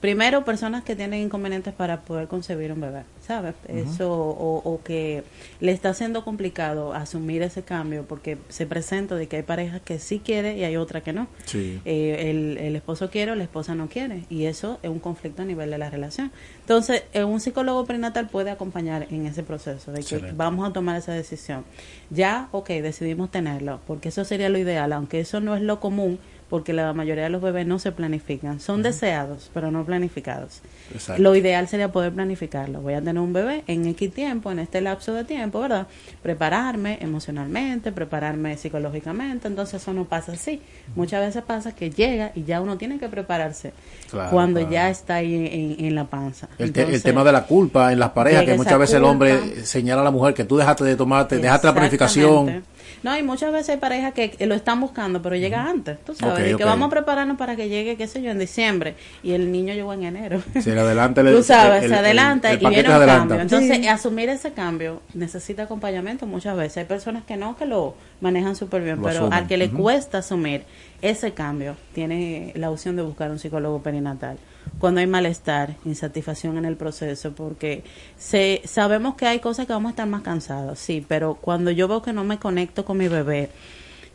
[0.00, 3.54] primero, personas que tienen inconvenientes para poder concebir un bebé, ¿sabes?
[3.68, 5.22] Eso, o, que
[5.60, 9.98] le está siendo complicado asumir ese cambio porque se presenta de que hay parejas que
[9.98, 11.28] sí quiere y hay otra que no.
[11.54, 15.42] Eh, el, el, esposo quiere o la esposa no quiere y eso es un conflicto
[15.42, 16.32] a nivel de la relación.
[16.60, 20.96] Entonces, eh, un psicólogo prenatal puede acompañar en ese proceso de que vamos a tomar
[20.96, 21.64] esa decisión.
[22.10, 26.18] Ya, ok, decidimos tenerlo, porque eso sería lo ideal, aunque eso no es lo común,
[26.50, 28.58] porque la mayoría de los bebés no se planifican.
[28.60, 30.60] Son deseados, pero no planificados.
[30.92, 31.22] Exacto.
[31.22, 32.80] Lo ideal sería poder planificarlo.
[32.80, 35.86] Voy a tener un bebé en X tiempo, en este lapso de tiempo, ¿verdad?
[36.22, 39.48] Prepararme emocionalmente, prepararme psicológicamente.
[39.48, 40.60] Entonces eso no pasa así.
[40.96, 43.72] Muchas veces pasa que llega y ya uno tiene que prepararse
[44.10, 44.72] Claro, cuando claro.
[44.72, 45.34] ya está ahí
[45.78, 46.48] en, en la panza.
[46.58, 49.04] El, te- el Entonces, tema de la culpa en las parejas, que muchas veces el
[49.04, 52.64] hombre señala a la mujer que tú dejaste de tomarte, dejaste la planificación.
[53.02, 56.52] No, y muchas veces hay parejas que lo están buscando, pero llega antes, tú sabes,
[56.52, 59.50] y que vamos a prepararnos para que llegue, qué sé yo, en diciembre, y el
[59.50, 60.42] niño llegó en enero.
[60.60, 63.18] Se le adelanta el- Tú sabes, el- se el- adelanta el y viene un adelanta.
[63.36, 63.40] cambio.
[63.40, 63.88] Entonces, Sí.
[63.88, 66.76] asumir ese cambio necesita acompañamiento muchas veces.
[66.78, 69.32] Hay personas que no, que lo manejan súper bien, Lo pero asumen.
[69.32, 70.64] al que le cuesta asumir
[71.00, 74.36] ese cambio, tiene la opción de buscar un psicólogo perinatal.
[74.78, 77.84] Cuando hay malestar, insatisfacción en el proceso, porque
[78.16, 81.86] se, sabemos que hay cosas que vamos a estar más cansados, sí, pero cuando yo
[81.86, 83.50] veo que no me conecto con mi bebé,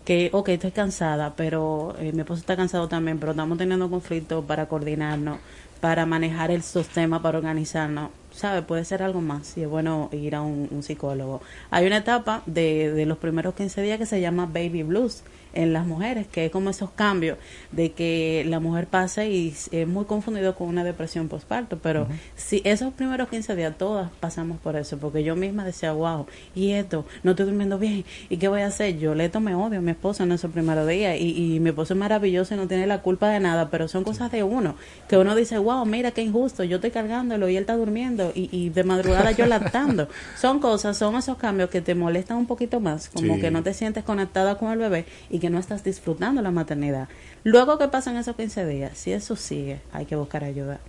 [0.05, 4.45] que, ok, estoy cansada, pero eh, mi esposo está cansado también, pero estamos teniendo conflictos
[4.45, 5.39] para coordinarnos,
[5.81, 8.61] para manejar estos temas, para organizarnos, ¿sabe?
[8.61, 11.41] Puede ser algo más y es bueno ir a un, un psicólogo.
[11.71, 15.23] Hay una etapa de, de los primeros 15 días que se llama baby blues
[15.55, 17.37] en las mujeres, que es como esos cambios
[17.71, 22.61] de que la mujer pasa y es muy confundido con una depresión postparto, pero si
[22.65, 27.05] esos primeros 15 días todas pasamos por eso, porque yo misma decía, wow, y esto,
[27.23, 28.97] no estoy durmiendo bien, ¿y qué voy a hacer?
[28.99, 31.93] Yo le tomé odio a mi esposo en esos primeros días y, y mi esposo
[31.93, 34.75] es maravilloso y no tiene la culpa de nada, pero son cosas de uno,
[35.07, 38.49] que uno dice, wow, mira qué injusto, yo estoy cargándolo y él está durmiendo y,
[38.51, 40.07] y de madrugada yo lactando.
[40.39, 43.41] Son cosas, son esos cambios que te molestan un poquito más, como Sí.
[43.41, 47.07] que no te sientes conectada con el bebé y que no estás disfrutando la maternidad.
[47.43, 50.79] Luego que pasan esos 15 días, si eso sigue, hay que buscar ayuda.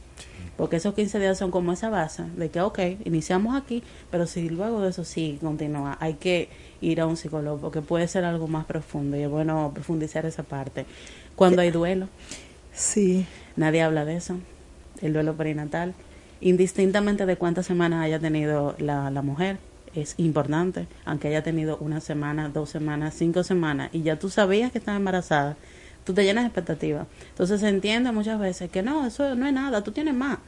[0.57, 4.49] Porque esos 15 días son como esa base de que, ok, iniciamos aquí, pero si
[4.49, 6.49] luego de eso sí continúa, hay que
[6.81, 10.43] ir a un psicólogo porque puede ser algo más profundo y es bueno profundizar esa
[10.45, 10.87] parte.
[11.35, 12.09] Cuando hay duelo,
[12.73, 13.27] Sí.
[13.57, 14.39] nadie habla de eso,
[15.03, 15.93] el duelo perinatal,
[16.41, 19.59] indistintamente de cuántas semanas haya tenido la, la mujer,
[20.03, 24.73] es importante, aunque haya tenido una semana, dos semanas, cinco semanas, y ya tú sabías
[24.73, 25.57] que estaba embarazada,
[26.05, 27.07] tú te llenas de expectativas.
[27.31, 30.39] Entonces se entiende muchas veces que no, eso no es nada, tú tienes más.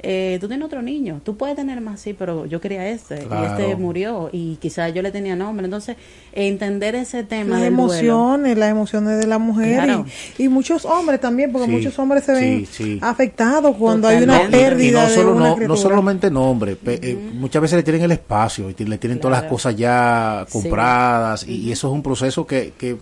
[0.00, 3.44] Eh, tú tienes otro niño, tú puedes tener más, sí, pero yo quería este, y
[3.46, 5.64] este murió, y quizás yo le tenía nombre.
[5.64, 5.96] Entonces,
[6.32, 7.92] entender ese tema Las del duelo.
[7.92, 10.04] emociones, las emociones de la mujer Claro.
[10.38, 12.98] y, y muchos hombres también, porque Sí, muchos hombres se ven sí, sí.
[13.02, 14.56] afectados cuando hay una Totalmente.
[14.58, 18.02] Y pérdida no, de solo, una no, no solamente nombre, eh, muchas veces le tienen
[18.02, 20.52] el espacio y le tienen todas las cosas ya Sí.
[20.52, 22.96] compradas y, y eso es un proceso que, que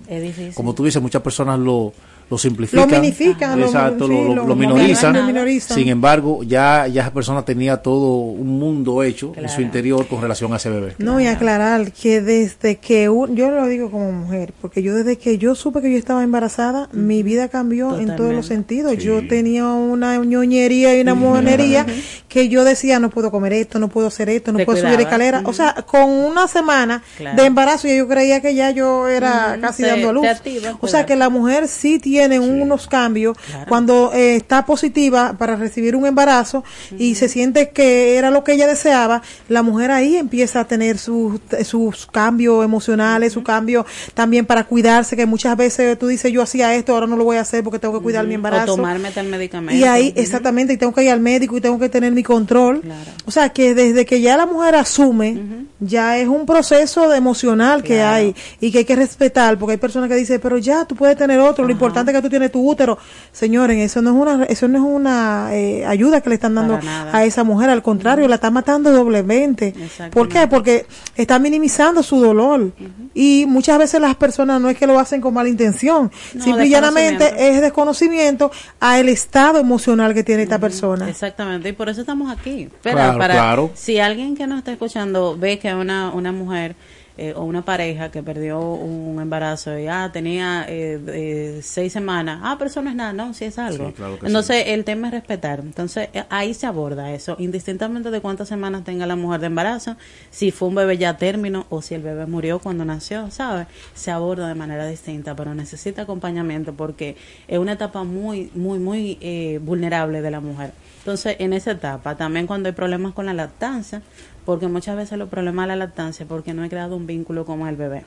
[0.54, 1.92] como tú dices, muchas personas lo,
[2.28, 2.90] lo simplifican.
[2.90, 5.14] Lo minifican, lo- Exacto, sí, lo, lo- lo- lo minorizan.
[5.14, 5.76] lo minorizan.
[5.76, 10.20] Sin embargo, ya, ya esa persona tenía todo un mundo hecho en su interior con
[10.20, 10.94] relación a ese bebé.
[10.98, 15.18] No, y aclarar que desde que un- yo lo digo como mujer, porque yo desde
[15.18, 18.92] que yo supe que yo estaba embarazada, mi vida cambió en todos los sentidos.
[18.98, 19.02] Sí.
[19.04, 21.86] Yo tenía una ñoñería y una mojonería
[22.28, 24.96] que yo decía, no puedo comer esto, no puedo hacer esto, no Te puedo subir
[24.96, 25.06] cuidabas.
[25.12, 25.42] escalera.
[25.44, 27.36] O sea, con una semana Claro.
[27.40, 30.26] de embarazo yo creía que ya yo era casi se- dando a luz.
[30.26, 33.66] activa, o sea, que la mujer sí tiene unos cambios Claro.
[33.68, 36.64] cuando eh, está positiva para recibir un embarazo
[36.98, 40.98] y se siente que era lo que ella deseaba, la mujer ahí empieza a tener
[40.98, 46.42] sus, sus cambios emocionales, su cambio también para cuidarse, que muchas veces tú dices yo
[46.42, 48.74] hacía esto, ahora no lo voy a hacer porque tengo que cuidar mi embarazo.
[48.74, 49.78] O tomarme tal medicamento.
[49.78, 52.80] Y ahí, exactamente, y tengo que ir al médico y tengo que tener mi control.
[52.80, 53.10] Claro.
[53.24, 57.82] O sea, que desde que ya la mujer asume, ya es un proceso de emocional
[57.82, 60.96] que hay y que hay que respetar, porque hay personas que dicen, pero ya, tú
[60.96, 62.98] puedes tener otro, lo importante que tú tienes tu útero.
[63.32, 66.78] Señores, eso no es una, eso no es una eh, ayuda que le están dando
[67.12, 69.74] a esa mujer, al contrario, la está matando doblemente.
[70.10, 70.46] ¿Por qué?
[70.46, 72.72] Porque está minimizando su dolor.
[73.14, 76.66] Y muchas veces las personas no es que lo hacen con mala intención, No, simple
[76.66, 81.08] y llanamente es desconocimiento a el estado emocional que tiene esta persona.
[81.08, 82.68] Exactamente, y por eso estamos aquí.
[82.82, 83.70] Pero Claro, para, claro.
[83.74, 86.76] Si alguien que nos está escuchando ve que una, una mujer
[87.18, 92.40] eh, o una pareja que perdió un embarazo y ah, tenía eh, eh, seis semanas,
[92.42, 93.88] ah, pero eso no es nada, no, sí es algo.
[93.88, 95.60] Sí, claro que Entonces, el tema es respetar.
[95.60, 99.96] Entonces, eh, ahí se aborda eso, indistintamente de cuántas semanas tenga la mujer de embarazo,
[100.30, 103.66] si fue un bebé ya a término o si el bebé murió cuando nació, ¿sabes?
[103.94, 107.16] Se aborda de manera distinta, pero necesita acompañamiento porque
[107.48, 110.72] es una etapa muy, muy, muy eh, vulnerable de la mujer.
[110.98, 114.02] Entonces, en esa etapa, también cuando hay problemas con la lactancia,
[114.46, 117.66] porque muchas veces los problemas de la lactancia porque no he creado un vínculo con
[117.66, 118.04] el bebé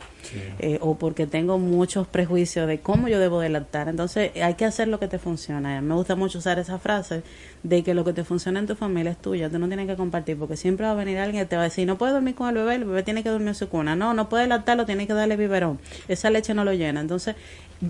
[0.60, 3.89] eh, o porque tengo muchos prejuicios de cómo yo debo de lactar.
[3.89, 7.24] Entonces hay que hacer lo que te funciona me gusta mucho usar esa frase
[7.63, 9.49] de que lo que te funciona en tu familia es tuya.
[9.49, 11.66] Tú no tienes que compartir porque siempre va a venir alguien que te va a
[11.66, 13.95] decir no puedes dormir con el bebé el bebé tiene que dormir en su cuna.
[13.97, 15.80] No no puede lactarlo tiene que darle biberón.
[16.07, 17.01] Esa leche no lo llena.
[17.01, 17.36] Entonces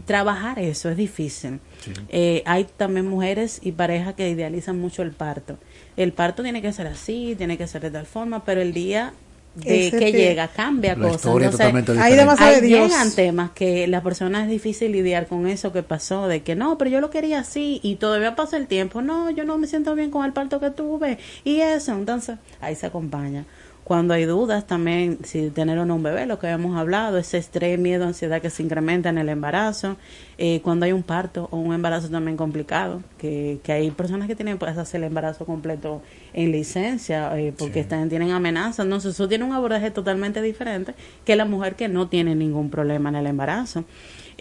[0.06, 1.60] trabajar eso es difícil.
[2.10, 5.58] Eh, hay también mujeres y parejas que idealizan mucho el parto.
[6.00, 9.12] El parto tiene que ser así, tiene que ser de tal forma, pero el día
[9.56, 11.22] de que llega cambia La cosas.
[11.26, 11.60] Entonces,
[12.00, 12.16] hay diferente.
[12.16, 12.88] demasiado- Ahí de Dios.
[12.90, 16.78] llegan temas que la persona es difícil lidiar con eso que pasó, de que no,
[16.78, 19.94] pero yo lo quería así y todavía pasa el tiempo, no, yo no me siento
[19.96, 23.46] bien con el parto que tuve y eso, entonces ahí se acompaña.
[23.90, 27.40] Cuando hay dudas también, si tener o no un bebé, lo que habíamos hablado, ese
[27.40, 29.98] estrés, miedo, ansiedad que se incrementa en el embarazo,
[30.38, 34.36] eh, cuando hay un parto o un embarazo también complicado, que, que hay personas que
[34.36, 39.28] tienen pues hacer el embarazo completo en licencia eh, porque están, tienen amenazas, entonces eso
[39.28, 40.94] tiene un abordaje totalmente diferente
[41.26, 43.86] que la mujer que no tiene ningún problema en el embarazo.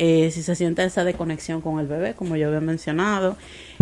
[0.00, 3.36] Eh, si se siente esa desconexión con el bebé, como yo había mencionado,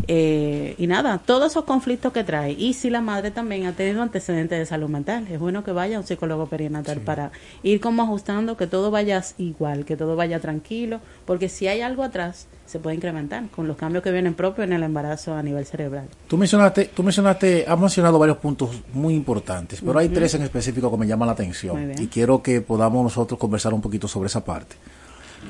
[0.09, 2.53] eh, y nada, todos esos conflictos que trae.
[2.53, 5.99] Y si la madre también ha tenido antecedentes de salud mental, es bueno que vaya
[5.99, 10.41] a un psicólogo perinatal para ir como ajustando que todo vaya igual, que todo vaya
[10.41, 14.67] tranquilo, porque si hay algo atrás, se puede incrementar con los cambios que vienen propios
[14.67, 16.09] en el embarazo a nivel cerebral.
[16.29, 20.91] Tú mencionaste, tú mencionaste, has mencionado varios puntos muy importantes, pero hay tres en específico
[20.91, 24.43] que me llaman la atención y quiero que podamos nosotros conversar un poquito sobre esa
[24.43, 24.77] parte.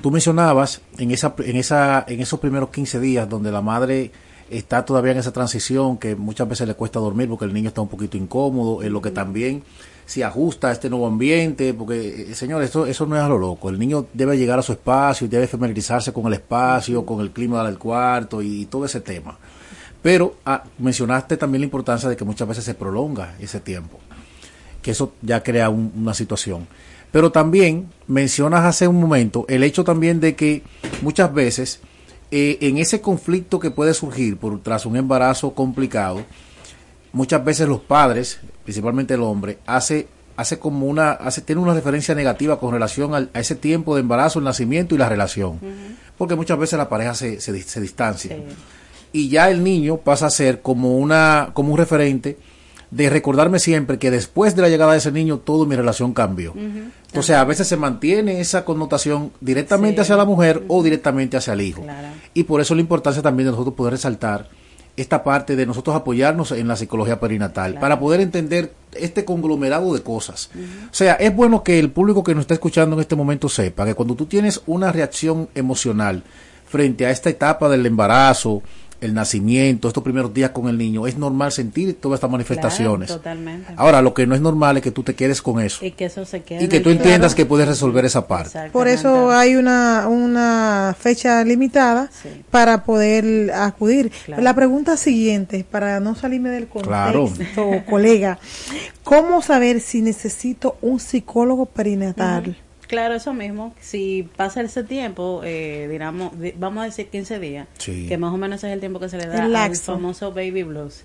[0.02, 4.10] Tú mencionabas en esa, en esa, en esos primeros 15 días donde la madre
[4.50, 7.80] está todavía en esa transición que muchas veces le cuesta dormir porque el niño está
[7.80, 9.62] un poquito incómodo, en lo que también
[10.04, 13.38] se ajusta a este nuevo ambiente, porque, eh, señor, esto, eso no es a lo
[13.38, 13.68] loco.
[13.70, 17.64] El niño debe llegar a su espacio, debe familiarizarse con el espacio, con el clima
[17.64, 19.36] del cuarto y, todo ese tema.
[20.02, 23.98] Pero ah, mencionaste también la importancia de que muchas veces se prolonga ese tiempo,
[24.80, 26.68] que eso ya crea un- una situación.
[27.16, 30.60] Pero también mencionas hace un momento el hecho también de que
[31.00, 31.80] muchas veces
[32.30, 36.20] eh, en ese conflicto que puede surgir por tras un embarazo complicado,
[37.14, 42.14] muchas veces los padres, principalmente el hombre, hace hace como una hace tiene una referencia
[42.14, 45.58] negativa con relación al- a ese tiempo de embarazo, el nacimiento y la relación,
[46.18, 48.36] porque muchas veces la pareja se se, dis- se distancia.
[48.36, 48.42] Sí.
[49.12, 52.36] y ya el niño pasa a ser como una como un referente
[52.90, 56.54] de recordarme siempre que después de la llegada de ese niño toda mi relación cambió.
[57.06, 60.00] Entonces a veces se mantiene esa connotación directamente Sí.
[60.02, 61.82] hacia la mujer o directamente hacia el hijo.
[61.82, 62.08] Claro.
[62.34, 64.48] Y por eso la importancia también de nosotros poder resaltar
[64.96, 67.80] esta parte de nosotros apoyarnos en la psicología perinatal Claro.
[67.82, 70.48] para poder entender este conglomerado de cosas.
[70.90, 73.84] O sea, es bueno que el público que nos está escuchando en este momento sepa
[73.84, 76.22] que cuando tú tienes una reacción emocional
[76.66, 78.62] frente a esta etapa del embarazo,
[79.06, 83.06] el nacimiento, estos primeros días con el niño, es normal sentir todas estas manifestaciones.
[83.08, 83.72] Claro, totalmente.
[83.76, 86.04] Ahora, lo que no es normal es que tú te quedes con eso y que
[86.06, 88.70] eso se quede y en que el tú entiendas que puedes resolver esa parte.
[88.72, 92.28] Por eso hay una, una fecha limitada Sí.
[92.50, 94.10] para poder acudir.
[94.26, 94.42] Claro.
[94.42, 97.24] La pregunta siguiente, para no salirme del Claro.
[97.26, 98.38] contexto, colega,
[99.04, 102.56] ¿cómo saber si necesito un psicólogo perinatal?
[102.86, 103.74] Claro, eso mismo.
[103.80, 108.06] Si pasa ese tiempo, eh, digamos, di- vamos a decir 15 días, Sí.
[108.08, 111.04] que más o menos es el tiempo que se le da al famoso baby blues.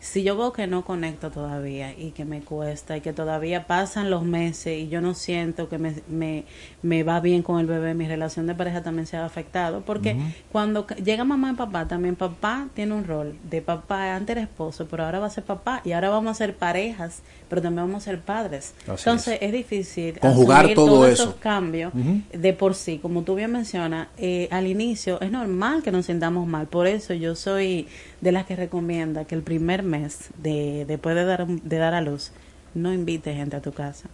[0.00, 4.10] Si yo veo que no conecto todavía y que me cuesta y que todavía pasan
[4.10, 6.44] los meses y yo no siento que me, me,
[6.82, 9.82] me va bien con el bebé, mi relación de pareja también se ha afectado.
[9.84, 10.16] Porque
[10.52, 14.86] cuando llega mamá y papá, también papá tiene un rol de papá, antes era esposo,
[14.88, 18.02] pero ahora va a ser papá y ahora vamos a ser parejas, pero también vamos
[18.02, 18.74] a ser padres.
[18.82, 21.22] Así Entonces es, difícil Conjugar todo todos eso.
[21.24, 21.92] esos cambios
[22.32, 26.46] de por sí, como tú bien mencionas, eh, al inicio es normal que nos sintamos
[26.46, 26.68] mal.
[26.68, 27.88] Por eso yo soy
[28.20, 32.00] de las que recomienda que el primer mes de después de dar de dar a
[32.00, 32.32] luz
[32.74, 34.08] no invites gente a tu casa.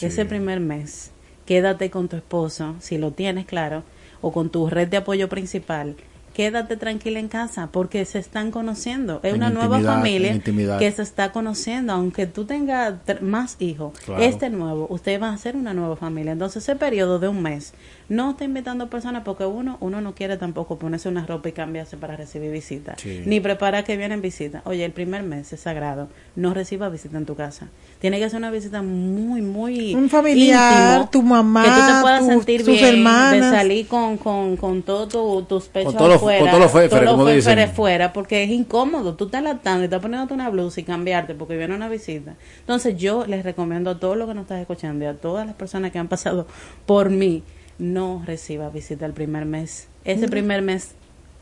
[0.00, 1.10] Ese primer mes
[1.46, 3.82] quédate con tu esposo, si lo tienes claro,
[4.20, 5.96] o con tu red de apoyo principal.
[6.34, 9.20] Quédate tranquila en casa porque se están conociendo.
[9.22, 10.38] Es En una nueva familia
[10.78, 14.22] que se está conociendo, aunque tú tengas más hijos, Claro.
[14.22, 16.32] este nuevo, usted va a ser una nueva familia.
[16.32, 17.72] Entonces, ese periodo de un mes,
[18.08, 21.96] no está invitando personas porque uno uno no quiere tampoco ponerse una ropa y cambiarse
[21.96, 23.22] para recibir visitas, Sí.
[23.26, 24.62] ni prepara que vienen visitas.
[24.64, 27.68] Oye, el primer mes es sagrado, no reciba visita en tu casa.
[27.98, 32.00] Tiene que ser una visita muy, muy Un familiar, íntimo, tu mamá, que tú te
[32.02, 33.32] puedas tu- sentir tus bien, hermanas.
[33.32, 36.60] de salir con, con, con todos tu- tus pechos Con todos los- afuera, con todos
[37.04, 37.68] los como dicen.
[37.70, 39.14] fuera porque es incómodo.
[39.16, 42.34] Tú estás lactando y estás poniéndote una blusa y cambiarte porque viene una visita.
[42.60, 45.54] Entonces, yo les recomiendo a todos los que nos están escuchando y a todas las
[45.56, 46.46] personas que han pasado
[46.86, 47.42] por mí,
[47.78, 49.88] no reciba visita el primer mes.
[50.04, 50.94] Ese primer mes,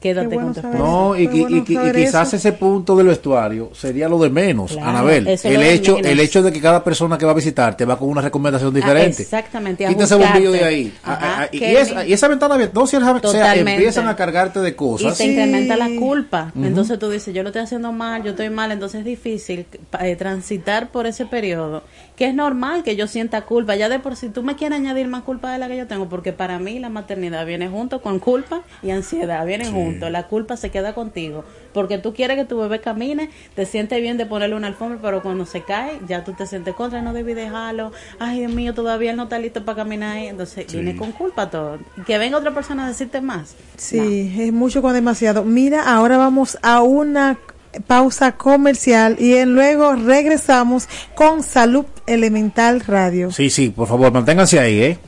[0.05, 0.79] quédate con tu esposa.
[0.79, 5.27] No, y, y, y, quizás ese punto del vestuario sería lo de menos, Claro, Anabel.
[5.27, 6.11] El hecho, menos.
[6.11, 9.17] el hecho de que cada persona que va a visitarte va con una recomendación diferente.
[9.19, 10.15] Ah, exactamente, buscarte.
[10.17, 10.95] bombillo de ahí.
[11.03, 13.01] Ajá, Ah, ah, y, y esa, y esa ventana abierta, no, si o
[13.31, 15.17] sea, empiezan a cargarte de y cosas.
[15.17, 15.97] te incrementa la Sí.
[15.97, 16.53] culpa.
[16.61, 19.67] Entonces tú dices, yo lo estoy haciendo mal, yo estoy mal, entonces es difícil
[20.01, 21.83] eh, transitar por ese periodo,
[22.17, 23.75] que es normal que yo sienta culpa.
[23.77, 26.09] Ya de por sí, tú me quieres añadir más culpa de la que yo tengo,
[26.09, 30.71] porque para mí la maternidad viene junto con culpa y ansiedad, vienen La culpa se
[30.71, 34.67] queda contigo, porque tú quieres que tu bebé camine, te sientes bien de ponerle una
[34.69, 37.93] alfombra, pero cuando se cae, ya tú te sientes contra, no debí dejarlo.
[38.19, 40.17] Ay, Dios mío, todavía él no está listo para caminar.
[40.17, 40.27] ahí.
[40.29, 41.79] Entonces viene con culpa todo.
[42.07, 43.55] Que venga otra persona a decirte más.
[43.77, 45.45] Sí, es mucho con demasiado.
[45.45, 47.39] Mira, ahora vamos a una
[47.87, 53.33] pausa comercial y en- luego regresamos con Salud Elemental Radio.
[53.33, 54.99] Sí, sí, por favor, manténganse ahí, ¿eh?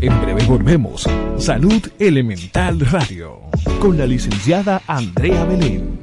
[0.00, 1.08] En breve volvemos.
[1.38, 3.40] Salud Elemental Radio.
[3.80, 5.98] Con la licenciada Andrea Belén.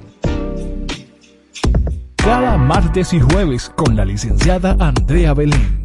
[2.17, 5.84] Cada martes y jueves con la licenciada Andrea Belén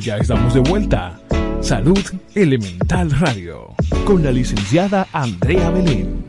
[0.00, 1.18] Ya estamos de vuelta.
[1.60, 1.98] Salud
[2.34, 3.74] Elemental Radio.
[4.04, 6.24] Con la licenciada Andrea Belén.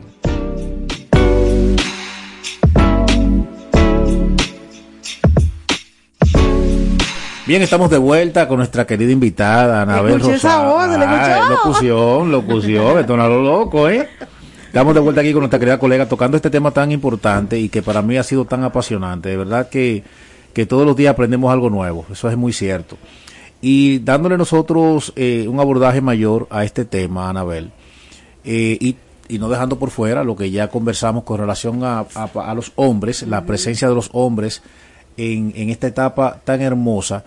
[7.46, 10.74] Bien, estamos de vuelta con nuestra querida invitada, Anabel Escuché esa Rosado.
[10.74, 14.08] voz, ¿le Ah, locución, locución, esto no lo loco, ¿eh?
[14.66, 17.82] Estamos de vuelta aquí con nuestra querida colega tocando este tema tan importante y que
[17.82, 19.30] para mí ha sido tan apasionante.
[19.30, 20.04] De verdad que,
[20.52, 22.96] que todos los días aprendemos algo nuevo, eso es muy cierto.
[23.62, 27.70] Y dándole nosotros eh, un abordaje mayor a este tema, Anabel,
[28.44, 28.96] eh, y,
[29.28, 32.72] y no dejando por fuera lo que ya conversamos con relación a, a- a los
[32.76, 34.62] hombres, la presencia de los hombres
[35.18, 37.22] en, en esta etapa tan hermosa.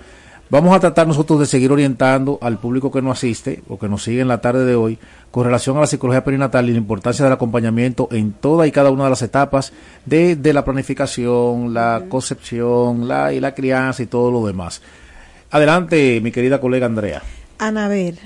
[0.49, 4.03] Vamos a tratar nosotros de seguir orientando al público que nos asiste o que nos
[4.03, 4.99] sigue en la tarde de hoy
[5.31, 8.91] con relación a la psicología perinatal y la importancia del acompañamiento en toda y cada
[8.91, 9.71] una de las etapas
[10.05, 14.81] de, de la planificación, la concepción, la, y la crianza y todo lo demás.
[15.53, 17.21] Adelante, mi querida colega Andrea.
[17.59, 18.17] Anabel,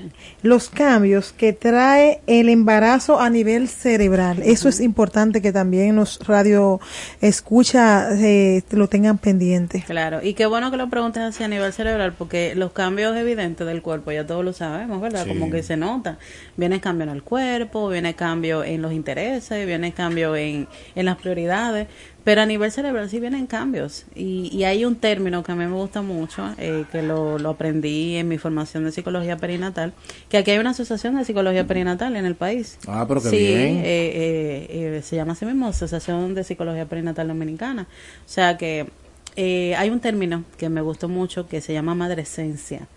[0.42, 6.26] los cambios que trae el embarazo a nivel cerebral, eso es importante que también los
[6.26, 6.80] radio
[7.20, 9.84] escucha eh, lo tengan pendiente.
[9.86, 13.66] Claro, y qué bueno que lo preguntes así a nivel cerebral, porque los cambios evidentes
[13.66, 15.24] del cuerpo ya todos lo sabemos, ¿verdad?
[15.24, 15.28] Sí.
[15.28, 16.16] Como que se nota.
[16.56, 21.18] Viene cambio en el cuerpo, viene cambio en los intereses, viene cambio en, en las
[21.18, 21.88] prioridades,
[22.28, 24.04] pero a nivel cerebral sí vienen cambios.
[24.14, 27.48] Y, y hay un término que a mí me gusta mucho, eh, que lo, lo
[27.48, 29.94] aprendí en mi formación de psicología perinatal,
[30.28, 32.78] que aquí hay una asociación de psicología perinatal en el país.
[32.86, 33.78] Ah, pero qué sí, bien.
[33.78, 34.66] eh, eh,
[34.98, 37.86] eh, se llama así mismo Asociación de Psicología Perinatal Dominicana.
[38.26, 38.90] O sea que
[39.36, 42.88] eh, hay un término que me gustó mucho que se llama madrescencia.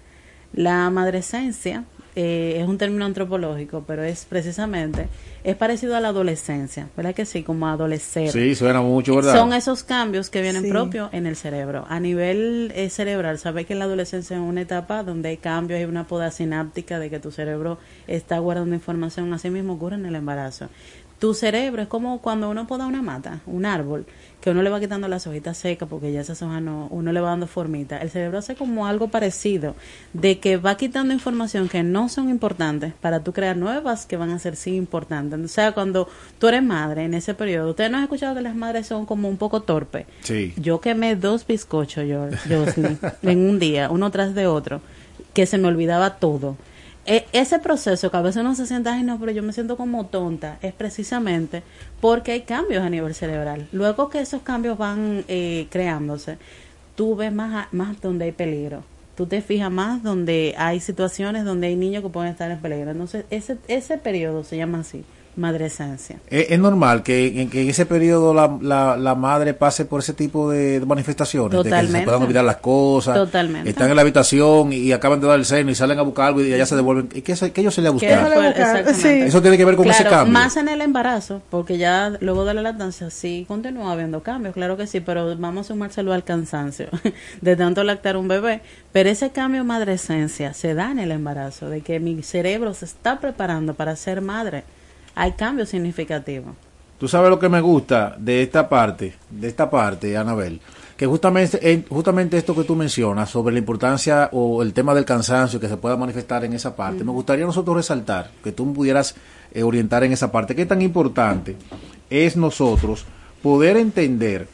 [0.52, 1.86] La madrescencia
[2.16, 5.08] eh, es un término antropológico, pero es precisamente,
[5.44, 7.44] es parecido a la adolescencia, ¿verdad que sí?
[7.44, 8.32] Como adolecer.
[8.32, 9.34] Sí, suena mucho, ¿verdad?
[9.36, 10.70] Son esos cambios que vienen Sí.
[10.70, 11.86] propios en el cerebro.
[11.88, 15.78] A nivel eh, cerebral, sabes que en la adolescencia es una etapa donde hay cambios,
[15.80, 19.34] hay una poda sináptica de que tu cerebro está guardando información.
[19.34, 20.68] Así mismo ocurre en el embarazo.
[21.22, 24.08] Tu cerebro es como cuando uno poda una mata, un árbol,
[24.42, 27.22] que uno le va quitando las hojitas secas porque ya esas hojas no, uno le
[27.22, 28.00] va dando formita.
[28.00, 29.76] El cerebro hace como algo parecido,
[30.14, 34.32] de que va quitando información que no son importantes para tú crear nuevas que van
[34.32, 35.40] a ser sí importantes.
[35.40, 36.10] O sea, cuando
[36.40, 39.30] tú eres madre en ese periodo, ustedes no han escuchado que las madres son como
[39.30, 40.08] un poco torpes.
[40.22, 40.56] Sí.
[40.58, 42.30] Yo quemé dos bizcochos, yo,
[43.22, 44.82] en un día, uno tras de otro,
[45.36, 46.58] que se me olvidaba todo.
[47.06, 49.76] E- ese proceso que a veces uno se sienta, ay no, pero yo me siento
[49.78, 51.64] como tonta, es precisamente
[52.00, 53.68] porque hay cambios a nivel cerebral.
[53.72, 56.38] Luego que esos cambios van eh, creándose,
[56.96, 58.84] tú ves más, más donde hay peligro.
[59.16, 62.92] Tú te fijas más donde hay situaciones donde hay niños que pueden estar en peligro.
[62.92, 65.04] Entonces, ese, ese periodo se llama así,
[65.36, 66.18] madrescencia.
[66.30, 70.00] Es, es normal que en, que en ese periodo la, la, la madre pase por
[70.02, 72.06] ese tipo de, de manifestaciones, de que se Totalmente.
[72.06, 73.70] puedan olvidar las cosas, Totalmente.
[73.70, 76.42] están en la habitación y acaban de dar el seno y salen a buscar algo
[76.42, 77.10] y allá se devuelven.
[77.14, 78.10] ¿Y qué, se- qué ellos se le a Que buscar?
[78.12, 79.22] Déjale fue- buscar, exactamente.
[79.22, 79.28] sí.
[79.28, 80.34] Eso tiene que ver con ese cambio.
[80.34, 84.78] Más en el embarazo, porque ya luego de la lactancia sí continúa habiendo cambios, claro
[84.78, 86.88] que sí, pero vamos a sumárselo al cansancio
[87.42, 88.62] de tanto lactar un bebé.
[88.92, 93.20] Pero ese cambio madrescencia se da en el embarazo, de que mi cerebro se está
[93.20, 94.64] preparando para ser madre.
[95.16, 96.54] Hay cambios significativos.
[96.98, 100.62] Tú sabes lo que me gusta de esta parte, de esta parte, Anabel,
[100.96, 105.04] que justamente, eh, justamente esto que tú mencionas sobre la importancia o el tema del
[105.04, 109.16] cansancio que se pueda manifestar en esa parte, me gustaría nosotros resaltar, que tú pudieras
[109.52, 111.56] eh, orientar en esa parte, qué tan importante
[112.12, 113.06] es nosotros
[113.42, 114.48] poder entender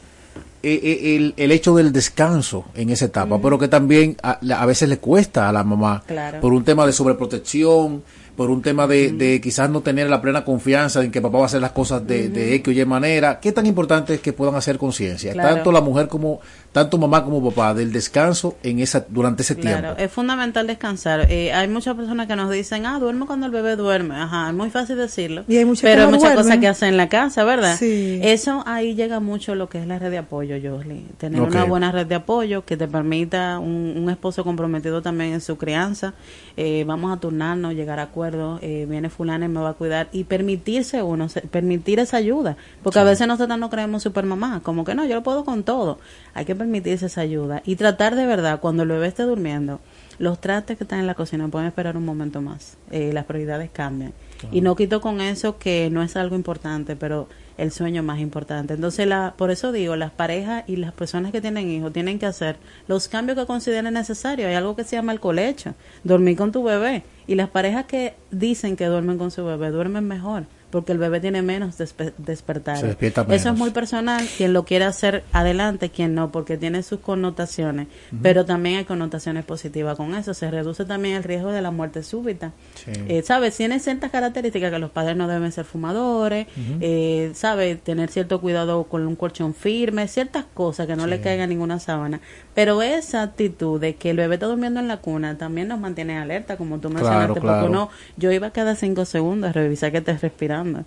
[0.62, 4.88] eh, el, el hecho del descanso en esa etapa, pero que también a, a veces
[4.88, 6.40] le cuesta a la mamá Claro.
[6.40, 8.02] por un tema de sobreprotección,
[8.38, 11.42] por un tema de, de quizás no tener la plena confianza en que papá va
[11.42, 13.40] a hacer las cosas de, de X o Y manera.
[13.40, 15.56] ¿Qué tan importante es que puedan hacer conciencia, Claro.
[15.56, 16.40] tanto la mujer como,
[16.78, 20.00] tanto mamá como papá, del descanso en esa, durante ese Claro, tiempo?
[20.02, 21.26] es fundamental descansar.
[21.30, 24.14] Eh, hay muchas personas que nos dicen, ah, duerme cuando el bebé duerme.
[24.16, 25.44] Ajá, es muy fácil decirlo.
[25.48, 27.76] Y hay muchas que pero hay muchas cosas que hacen en la casa, ¿verdad?
[27.78, 28.20] Sí.
[28.22, 31.06] Eso ahí llega mucho lo que es la red de apoyo, Josly.
[31.18, 35.40] Tener una buena red de apoyo que te permita un, un esposo comprometido también en
[35.40, 36.14] su crianza.
[36.56, 38.58] Eh, vamos a turnarnos, llegar a acuerdos.
[38.62, 40.08] Eh, viene fulana y me va a cuidar.
[40.12, 42.56] Y permitirse uno, se- permitir esa ayuda.
[42.82, 44.60] Porque a veces nosotros no creemos super mamá.
[44.62, 45.98] Como que no, yo lo puedo con todo.
[46.34, 47.62] Hay que permitirse esa ayuda.
[47.64, 49.80] Y tratar de verdad, cuando el bebé esté durmiendo,
[50.18, 52.76] los trastes que están en la cocina pueden esperar un momento más.
[52.90, 54.12] Eh, las prioridades cambian.
[54.52, 58.74] Y no quito con eso que no es algo importante, pero el sueño más importante.
[58.74, 62.26] Entonces, la, por eso digo, las parejas y las personas que tienen hijos tienen que
[62.26, 62.56] hacer
[62.86, 64.48] los cambios que consideren necesarios.
[64.48, 67.02] Hay algo que se llama el colecho, dormir con tu bebé.
[67.26, 71.20] Y las parejas que dicen que duermen con su bebé duermen mejor, porque el bebé
[71.20, 76.30] tiene menos despe- despierta Eso es muy personal, quien lo quiere hacer adelante, quien no,
[76.30, 77.88] porque tiene sus connotaciones,
[78.22, 80.34] pero también hay connotaciones positivas con eso.
[80.34, 82.52] Se reduce también el riesgo de la muerte súbita.
[82.74, 82.92] Sí.
[83.08, 83.56] Eh, ¿Sabes?
[83.56, 86.46] Tiene ciertas características que los padres no deben ser fumadores,
[86.80, 87.80] eh, ¿sabes?
[87.82, 92.20] Tener cierto cuidado con un colchón firme, ciertas cosas que no le caiga ninguna sábana.
[92.54, 96.18] Pero esa actitud de que el bebé está durmiendo en la cuna también nos mantiene
[96.18, 97.58] alerta, como tú mencionaste, claro.
[97.60, 100.20] porque uno, yo iba cada cinco segundos a revisar que estés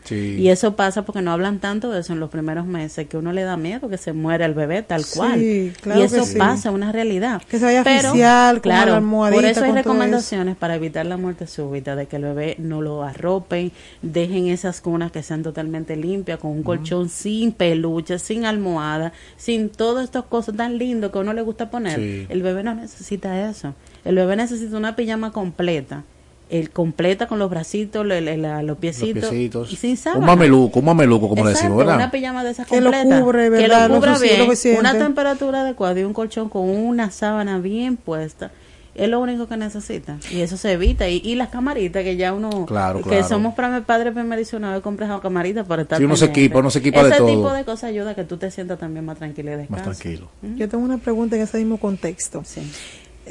[0.03, 0.35] Sí.
[0.39, 3.31] Y eso pasa porque no hablan tanto de eso en los primeros meses, que uno
[3.33, 5.73] le da miedo que se muera el bebé tal Sí, cual.
[5.81, 6.37] claro y que eso sí.
[6.37, 7.41] pasa, una realidad.
[7.49, 11.47] Que se vaya Pero, con claro, la por eso hay recomendaciones para evitar la muerte
[11.47, 16.39] súbita, de que el bebé no lo arropen, dejen esas cunas que sean totalmente limpias,
[16.39, 21.21] con un colchón sin peluche, sin almohada, sin todas estas cosas tan lindas que a
[21.21, 21.99] uno le gusta poner.
[22.29, 23.73] El bebé no necesita eso.
[24.03, 26.03] El bebé necesita una pijama completa.
[26.51, 29.71] El completa con los bracitos, le- le- la- los, piecitos, Los piecitos.
[29.71, 30.25] y sin un sábana.
[30.27, 31.95] mameluco, un mameluco, como le decimos, ¿verdad?
[31.95, 33.87] Una pijama de esa Que lo cubre, que ¿verdad?
[33.87, 34.39] lo Lo cubra bien.
[34.39, 34.79] lo que siente.
[34.79, 38.51] una temperatura adecuada y un colchón con una sábana bien puesta.
[38.93, 40.17] Es lo único que necesita.
[40.29, 41.07] Y eso se evita.
[41.07, 42.65] Y, y las camaritas que ya uno.
[42.65, 43.25] Claro, que claro.
[43.29, 45.97] somos para padres primerizos una vez compras camaritas para estar.
[45.97, 47.27] Sí, uno se equipa, uno se equipa de Ese todo.
[47.29, 49.91] tipo de cosas ayuda a que tú te sientas también más tranquilo y Más descanso.
[49.91, 50.27] tranquilo.
[50.57, 52.41] Yo tengo una pregunta en ese mismo contexto.
[52.43, 52.69] Sí.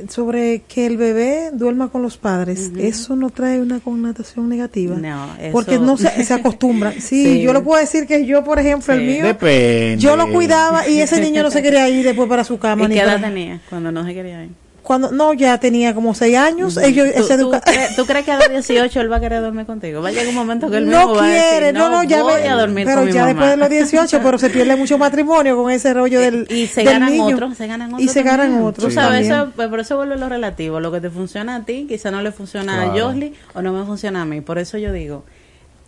[0.08, 4.96] Sobre que el bebé duerma con los padres, ¿eso no trae una connotación negativa?
[4.96, 6.92] No, eso- Porque no se, se acostumbra.
[7.00, 7.42] Sí, Sí.
[7.42, 9.96] yo lo puedo decir que yo, por ejemplo, el mío, Depende.
[9.98, 12.84] yo lo cuidaba y ese niño no se quería ir después para su cama.
[12.84, 14.50] ¿Y ni qué edad para- tenía cuando no se quería ir?
[14.82, 16.76] Cuando, no, ya tenía como seis años.
[16.76, 19.40] Ellos, ¿Tú, ese tú crees, tú crees que a los 18 él va a querer
[19.42, 20.00] dormir contigo?
[20.02, 22.22] Va a llegar un momento que él no va a decir, quiere, no, no, ya
[22.22, 23.28] voy ve- a dormir pero con mi ya mamá".
[23.32, 26.82] después de los 18, pero se pierde mucho matrimonio con ese rollo del y se
[26.82, 28.02] del ganan otros, se ganan otros.
[28.02, 29.32] y se ganan otros Tú sabes, también.
[29.34, 30.80] eso, pues, por eso vuelve lo relativo.
[30.80, 32.92] Lo que te funciona a ti, quizá no le funciona Claro.
[32.92, 34.40] a Josly o no me funciona a mí.
[34.40, 35.24] Por eso yo digo,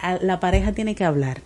[0.00, 1.38] a- la pareja tiene que hablar.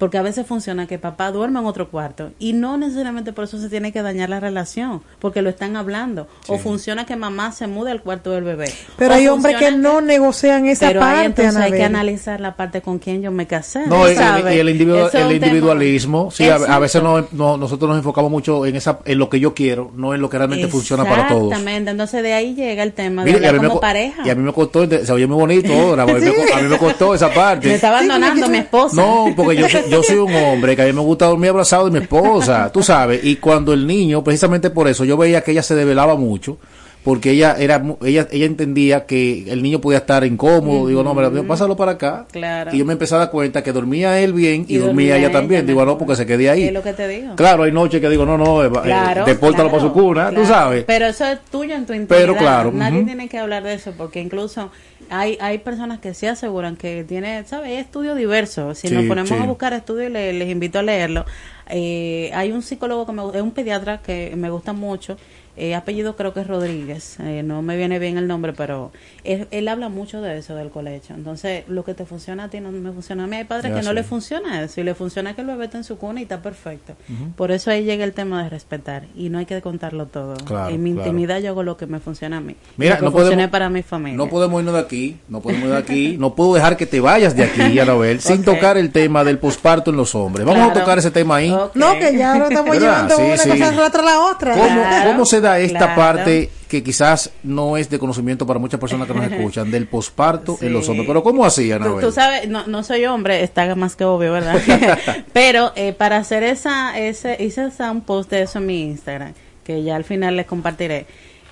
[0.00, 3.60] Porque a veces funciona que papá duerme en otro cuarto y no necesariamente por eso
[3.60, 6.26] se tiene que dañar la relación, porque lo están hablando.
[6.48, 8.72] O funciona que mamá se mude al cuarto del bebé.
[8.96, 11.26] Pero hay hombres que no negocian esa pero parte.
[11.26, 13.86] entonces hay que analizar la parte con quien yo me casé.
[13.86, 19.00] No, y, el, el individualismo, sí, a, veces no, nosotros nos enfocamos mucho en esa
[19.04, 21.52] en lo que yo quiero, no en lo que realmente funciona para todos.
[21.52, 24.22] Exactamente, entonces de ahí llega el tema de Mira, como pareja.
[24.24, 27.30] Y a mí me costó, se oye muy bonito ahora, a, mí me, costó esa
[27.34, 27.68] parte.
[27.68, 28.96] Me está abandonando mi esposa.
[28.96, 31.90] No, porque yo, yo soy un hombre que a mí me gusta dormir abrazado de
[31.90, 35.62] mi esposa, tú sabes, y cuando el niño, precisamente por eso, yo veía que ella
[35.62, 36.58] se develaba mucho,
[37.04, 40.88] porque ella era ella ella entendía que el niño podía estar incómodo.
[40.88, 42.26] Digo no pero pásalo para acá.
[42.72, 45.66] Y yo me empecé a dar cuenta que dormía él bien y, dormía, ella, también.
[45.66, 47.36] digo no porque se quedé ahí es lo que te digo.
[47.36, 50.84] Claro hay noches que digo no no eh, claro, depórtalo para su cuna tú sabes.
[50.84, 52.20] Pero eso es tuyo en tu intimidad.
[52.20, 54.70] pero claro nadie tiene que hablar de eso porque incluso
[55.10, 57.70] hay, hay personas que sí aseguran que tiene, ¿sabes?
[57.70, 58.78] Hay estudios diversos.
[58.78, 61.24] Si nos ponemos a buscar estudios, les, les invito a leerlo.
[61.68, 65.16] Eh, hay un psicólogo que me es un pediatra que me gusta mucho
[65.56, 68.92] eh, apellido creo que es Rodríguez, eh, no me viene bien el nombre, pero
[69.24, 71.14] él, habla mucho de eso, del colegio.
[71.14, 73.36] Entonces, lo que te funciona a ti no me funciona a mí.
[73.36, 75.84] Hay padres que no le funciona eso y le funciona que el bebé esté en
[75.84, 76.94] su cuna y está perfecto.
[77.36, 80.36] Por eso ahí llega el tema de respetar y no hay que contarlo todo.
[80.68, 82.56] en mi intimidad yo hago lo que me funciona a mí.
[82.76, 84.16] Mira, no podemos, para mi familia.
[84.16, 87.00] No podemos irnos de aquí, no podemos ir de aquí, no puedo dejar que te
[87.00, 90.46] vayas de aquí, Anabel, sin tocar el tema del posparto en los hombres.
[90.46, 91.54] Vamos a tocar ese tema ahí.
[91.74, 94.54] No, que ya lo estamos llevando una cosa tras la otra.
[94.54, 99.08] ¿Cómo, ¿Cómo se da esta parte que quizás no es de conocimiento para muchas personas
[99.08, 101.06] que nos escuchan del posparto en los hombres.
[101.06, 104.60] Pero ¿cómo hacía, Tú, tú, sabes, no, no soy hombre, está más que obvio, ¿verdad?
[105.32, 109.32] Pero eh, para hacer esa, ese, hice un post de eso en mi Instagram,
[109.64, 111.06] que ya al final les compartiré.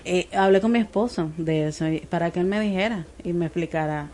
[0.05, 4.09] Eh, hablé con mi esposo de eso para que él me dijera y me explicara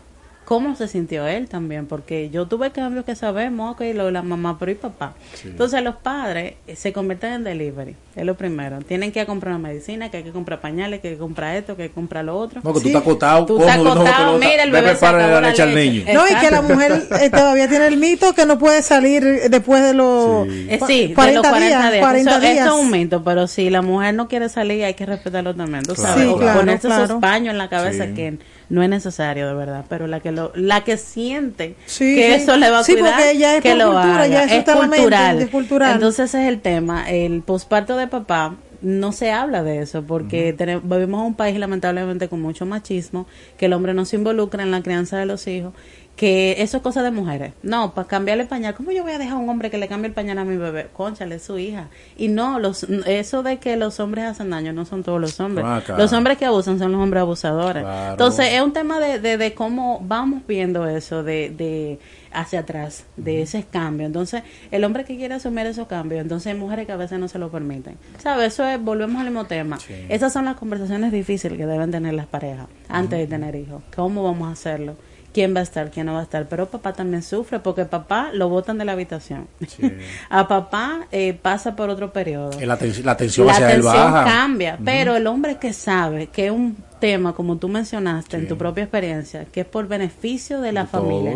[0.45, 4.21] cómo se sintió él también, porque yo tuve cambios que sabemos, ok, lo de la
[4.21, 5.15] mamá, pero y papá.
[5.43, 8.79] Entonces los padres se convierten en delivery, es lo primero.
[8.81, 11.19] Tienen que ir a comprar una medicina, que hay que comprar pañales, que hay que
[11.19, 12.61] comprar esto, que hay que comprar lo otro.
[12.63, 15.75] No, que tú estás acotado, tú estás acotado, mira, el bebé se la leche al
[15.75, 16.03] niño.
[16.13, 19.83] No, y que la mujer eh, todavía tiene el mito que no puede salir después
[19.83, 20.67] de los, sí.
[20.69, 22.01] Eh, sí, 40, de los 40 días.
[22.01, 22.65] 40 días.
[22.67, 25.83] Eso, es un mito, pero si la mujer no quiere salir hay que respetarlo también,
[25.83, 26.27] tú sabes.
[26.27, 28.37] o ponerse esos paños en la cabeza que
[28.69, 32.69] no es necesario de verdad, pero la que lo, la que siente que eso le
[32.69, 35.41] va a sí, cuidar, porque ya es que lo cultura, Ya es, cultural.
[35.41, 35.93] es cultural.
[35.93, 40.53] Entonces ese es el tema, el posparto de papá no se habla de eso porque
[40.53, 43.25] tenemos, vivimos en un país lamentablemente con mucho machismo,
[43.57, 45.73] que el hombre no se involucra en la crianza de los hijos
[46.15, 47.53] que eso es cosa de mujeres.
[47.61, 49.87] No, para cambiarle el pañal, ¿cómo yo voy a dejar a un hombre que le
[49.87, 50.87] cambie el pañal a mi bebé?
[50.93, 51.87] Conchale, es su hija.
[52.17, 55.65] Y no, los, eso de que los hombres hacen daño no son todos los hombres.
[55.67, 57.85] Ah, los hombres que abusan son los hombres abusadores.
[58.11, 61.99] Entonces, es un tema de, de, de, cómo vamos viendo eso, de, de
[62.31, 64.05] hacia atrás, de ese cambio.
[64.05, 67.27] Entonces, el hombre que quiere asumir esos cambios, entonces hay mujeres que a veces no
[67.27, 67.97] se lo permiten.
[68.19, 68.53] ¿Sabes?
[68.53, 69.77] Eso es, volvemos al mismo tema.
[70.07, 73.83] Esas son las conversaciones difíciles que deben tener las parejas antes de tener hijos.
[73.95, 74.95] ¿Cómo vamos a hacerlo?
[75.35, 76.47] Quién va a estar, quién no va a estar.
[76.47, 79.49] Pero papá también sufre porque papá lo botan de la habitación.
[80.29, 82.57] a papá eh, pasa por otro periodo.
[82.61, 84.23] La, la atención hacia él baja.
[84.23, 88.57] cambia, pero el hombre que sabe que es un tema, como tú mencionaste en tu
[88.57, 91.35] propia experiencia, que es por beneficio de la familia,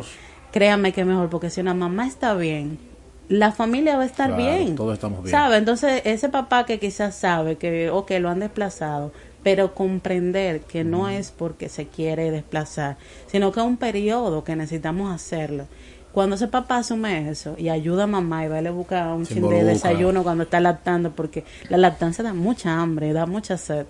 [0.54, 2.80] créame que es mejor, porque si una mamá está bien,
[3.28, 4.76] la familia va a estar bien.
[4.76, 5.32] Todos estamos bien.
[5.32, 5.58] ¿Sabe?
[5.58, 9.12] Entonces, ese papá que quizás sabe que, o que lo han desplazado,
[9.44, 14.56] pero comprender que no es porque se quiere desplazar, sino que es un periodo que
[14.56, 15.68] necesitamos hacerlo.
[16.12, 19.48] Cuando ese papá asume eso y ayuda a mamá y va a buscar un chin
[19.48, 23.86] de desayuno cuando está lactando, porque la lactancia da mucha hambre, da mucha sed,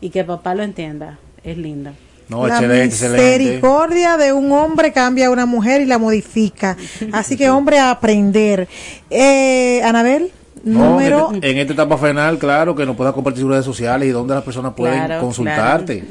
[0.00, 1.94] y que papá lo entienda, es linda.
[2.28, 6.76] No, la misericordia de un hombre cambia a una mujer y la modifica.
[7.12, 8.66] Así que, hombre, a aprender.
[9.10, 10.32] Eh, Anabel
[10.62, 11.32] número...
[11.32, 14.44] en, esta etapa final, claro, que nos puedas compartir sus redes sociales y donde las
[14.44, 16.04] personas pueden consultarte.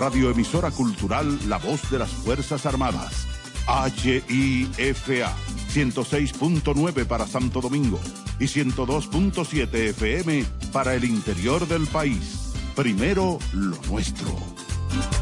[0.00, 3.26] Radioemisora Cultural La Voz de las Fuerzas Armadas.
[3.68, 5.36] HIFA
[5.74, 8.00] 106.9 para Santo Domingo
[8.38, 12.54] y 102.7 FM para el interior del país.
[12.74, 14.30] Primero lo nuestro.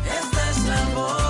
[0.07, 1.29] Esta es la voz.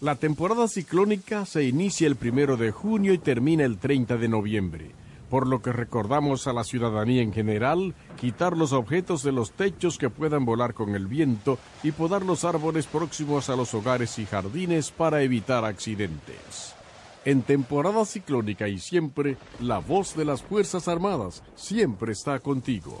[0.00, 4.90] La temporada ciclónica se inicia el primero de junio y termina el 30 de noviembre,
[5.30, 9.98] por lo que recordamos a la ciudadanía en general quitar los objetos de los techos
[9.98, 14.26] que puedan volar con el viento y podar los árboles próximos a los hogares y
[14.26, 16.74] jardines para evitar accidentes.
[17.24, 23.00] En temporada ciclónica y siempre, la voz de las Fuerzas Armadas siempre está contigo.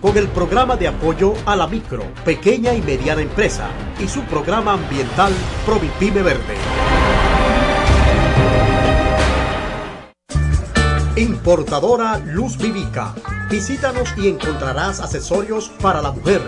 [0.00, 4.72] con el programa de apoyo a la micro, pequeña y mediana empresa y su programa
[4.72, 5.32] ambiental
[5.66, 6.54] Provipime Verde.
[11.16, 13.14] Importadora Luz Vivica.
[13.50, 16.40] Visítanos y encontrarás accesorios para la mujer,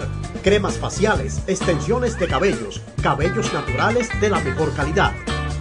[0.42, 5.12] cremas faciales, extensiones de cabellos, cabellos naturales de la mejor calidad.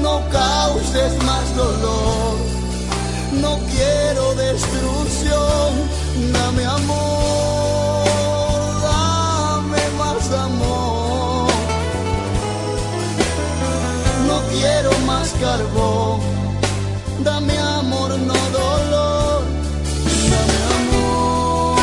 [0.05, 2.35] No causes más dolor,
[3.43, 5.69] no quiero destrucción.
[6.33, 7.08] Dame amor,
[17.23, 19.43] dame amor, no dolor.
[20.29, 21.79] Dame amor.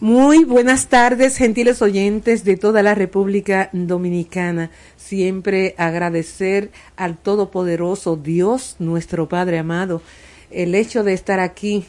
[0.00, 4.70] Muy buenas tardes, gentiles oyentes de toda la República Dominicana.
[4.96, 10.02] Siempre agradecer al Todopoderoso Dios, nuestro Padre amado,
[10.50, 11.86] el hecho de estar aquí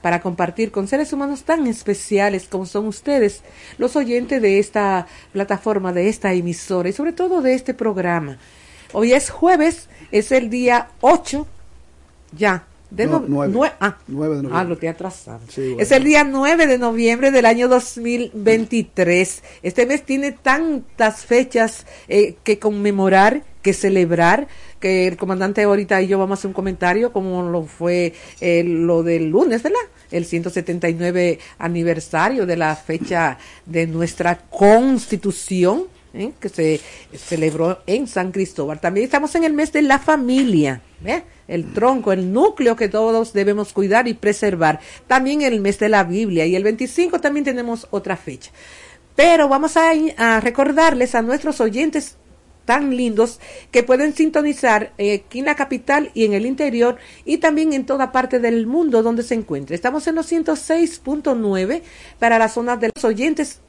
[0.00, 3.42] para compartir con seres humanos tan especiales como son ustedes,
[3.78, 8.38] los oyentes de esta plataforma, de esta emisora y sobre todo de este programa.
[8.92, 11.46] Hoy es jueves, es el día 8,
[12.36, 13.46] ya, de No, ah,
[14.08, 14.64] Nueve de ah, noviembre.
[14.68, 15.40] lo te atrasado.
[15.48, 15.80] Sí, bueno.
[15.80, 19.42] Es el día 9 de noviembre del año 2023.
[19.62, 24.48] Este mes tiene tantas fechas eh, que conmemorar, que celebrar,
[24.80, 28.64] que el comandante ahorita y yo vamos a hacer un comentario como lo fue eh,
[28.64, 29.78] lo del lunes, ¿verdad?
[30.10, 35.84] El 179 aniversario de la fecha de nuestra constitución.
[36.14, 36.32] ¿Eh?
[36.40, 36.80] que se
[37.16, 38.80] celebró en San Cristóbal.
[38.80, 41.22] También estamos en el mes de la familia, ¿eh?
[41.48, 44.80] el tronco, el núcleo que todos debemos cuidar y preservar.
[45.06, 48.50] También el mes de la Biblia y el 25 también tenemos otra fecha.
[49.16, 52.16] Pero vamos a, recordarles a nuestros oyentes
[52.64, 53.40] tan lindos
[53.72, 57.84] que pueden sintonizar eh, aquí en la capital y en el interior y también en
[57.84, 59.74] toda parte del mundo donde se encuentre.
[59.74, 61.82] Estamos en los 106.9
[62.18, 63.60] para las zonas de los oyentes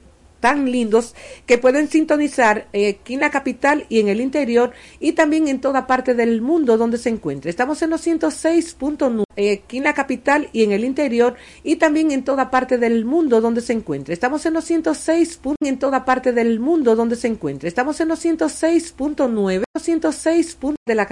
[0.42, 1.16] tan lindos
[1.46, 5.62] que pueden sintonizar eh, aquí en la capital y en el interior y también en
[5.62, 7.50] toda parte del mundo donde se encuentre.
[7.50, 12.12] Estamos en los 106.9 eh, aquí en la capital y en el interior y también
[12.12, 14.14] en toda parte del mundo donde se encuentre.
[14.14, 15.40] Estamos en los 106.
[15.42, 17.70] pun- en toda parte del mundo donde se encuentre.
[17.70, 20.58] Estamos en los 106.9, 106.
[20.60, 21.08] pun- de la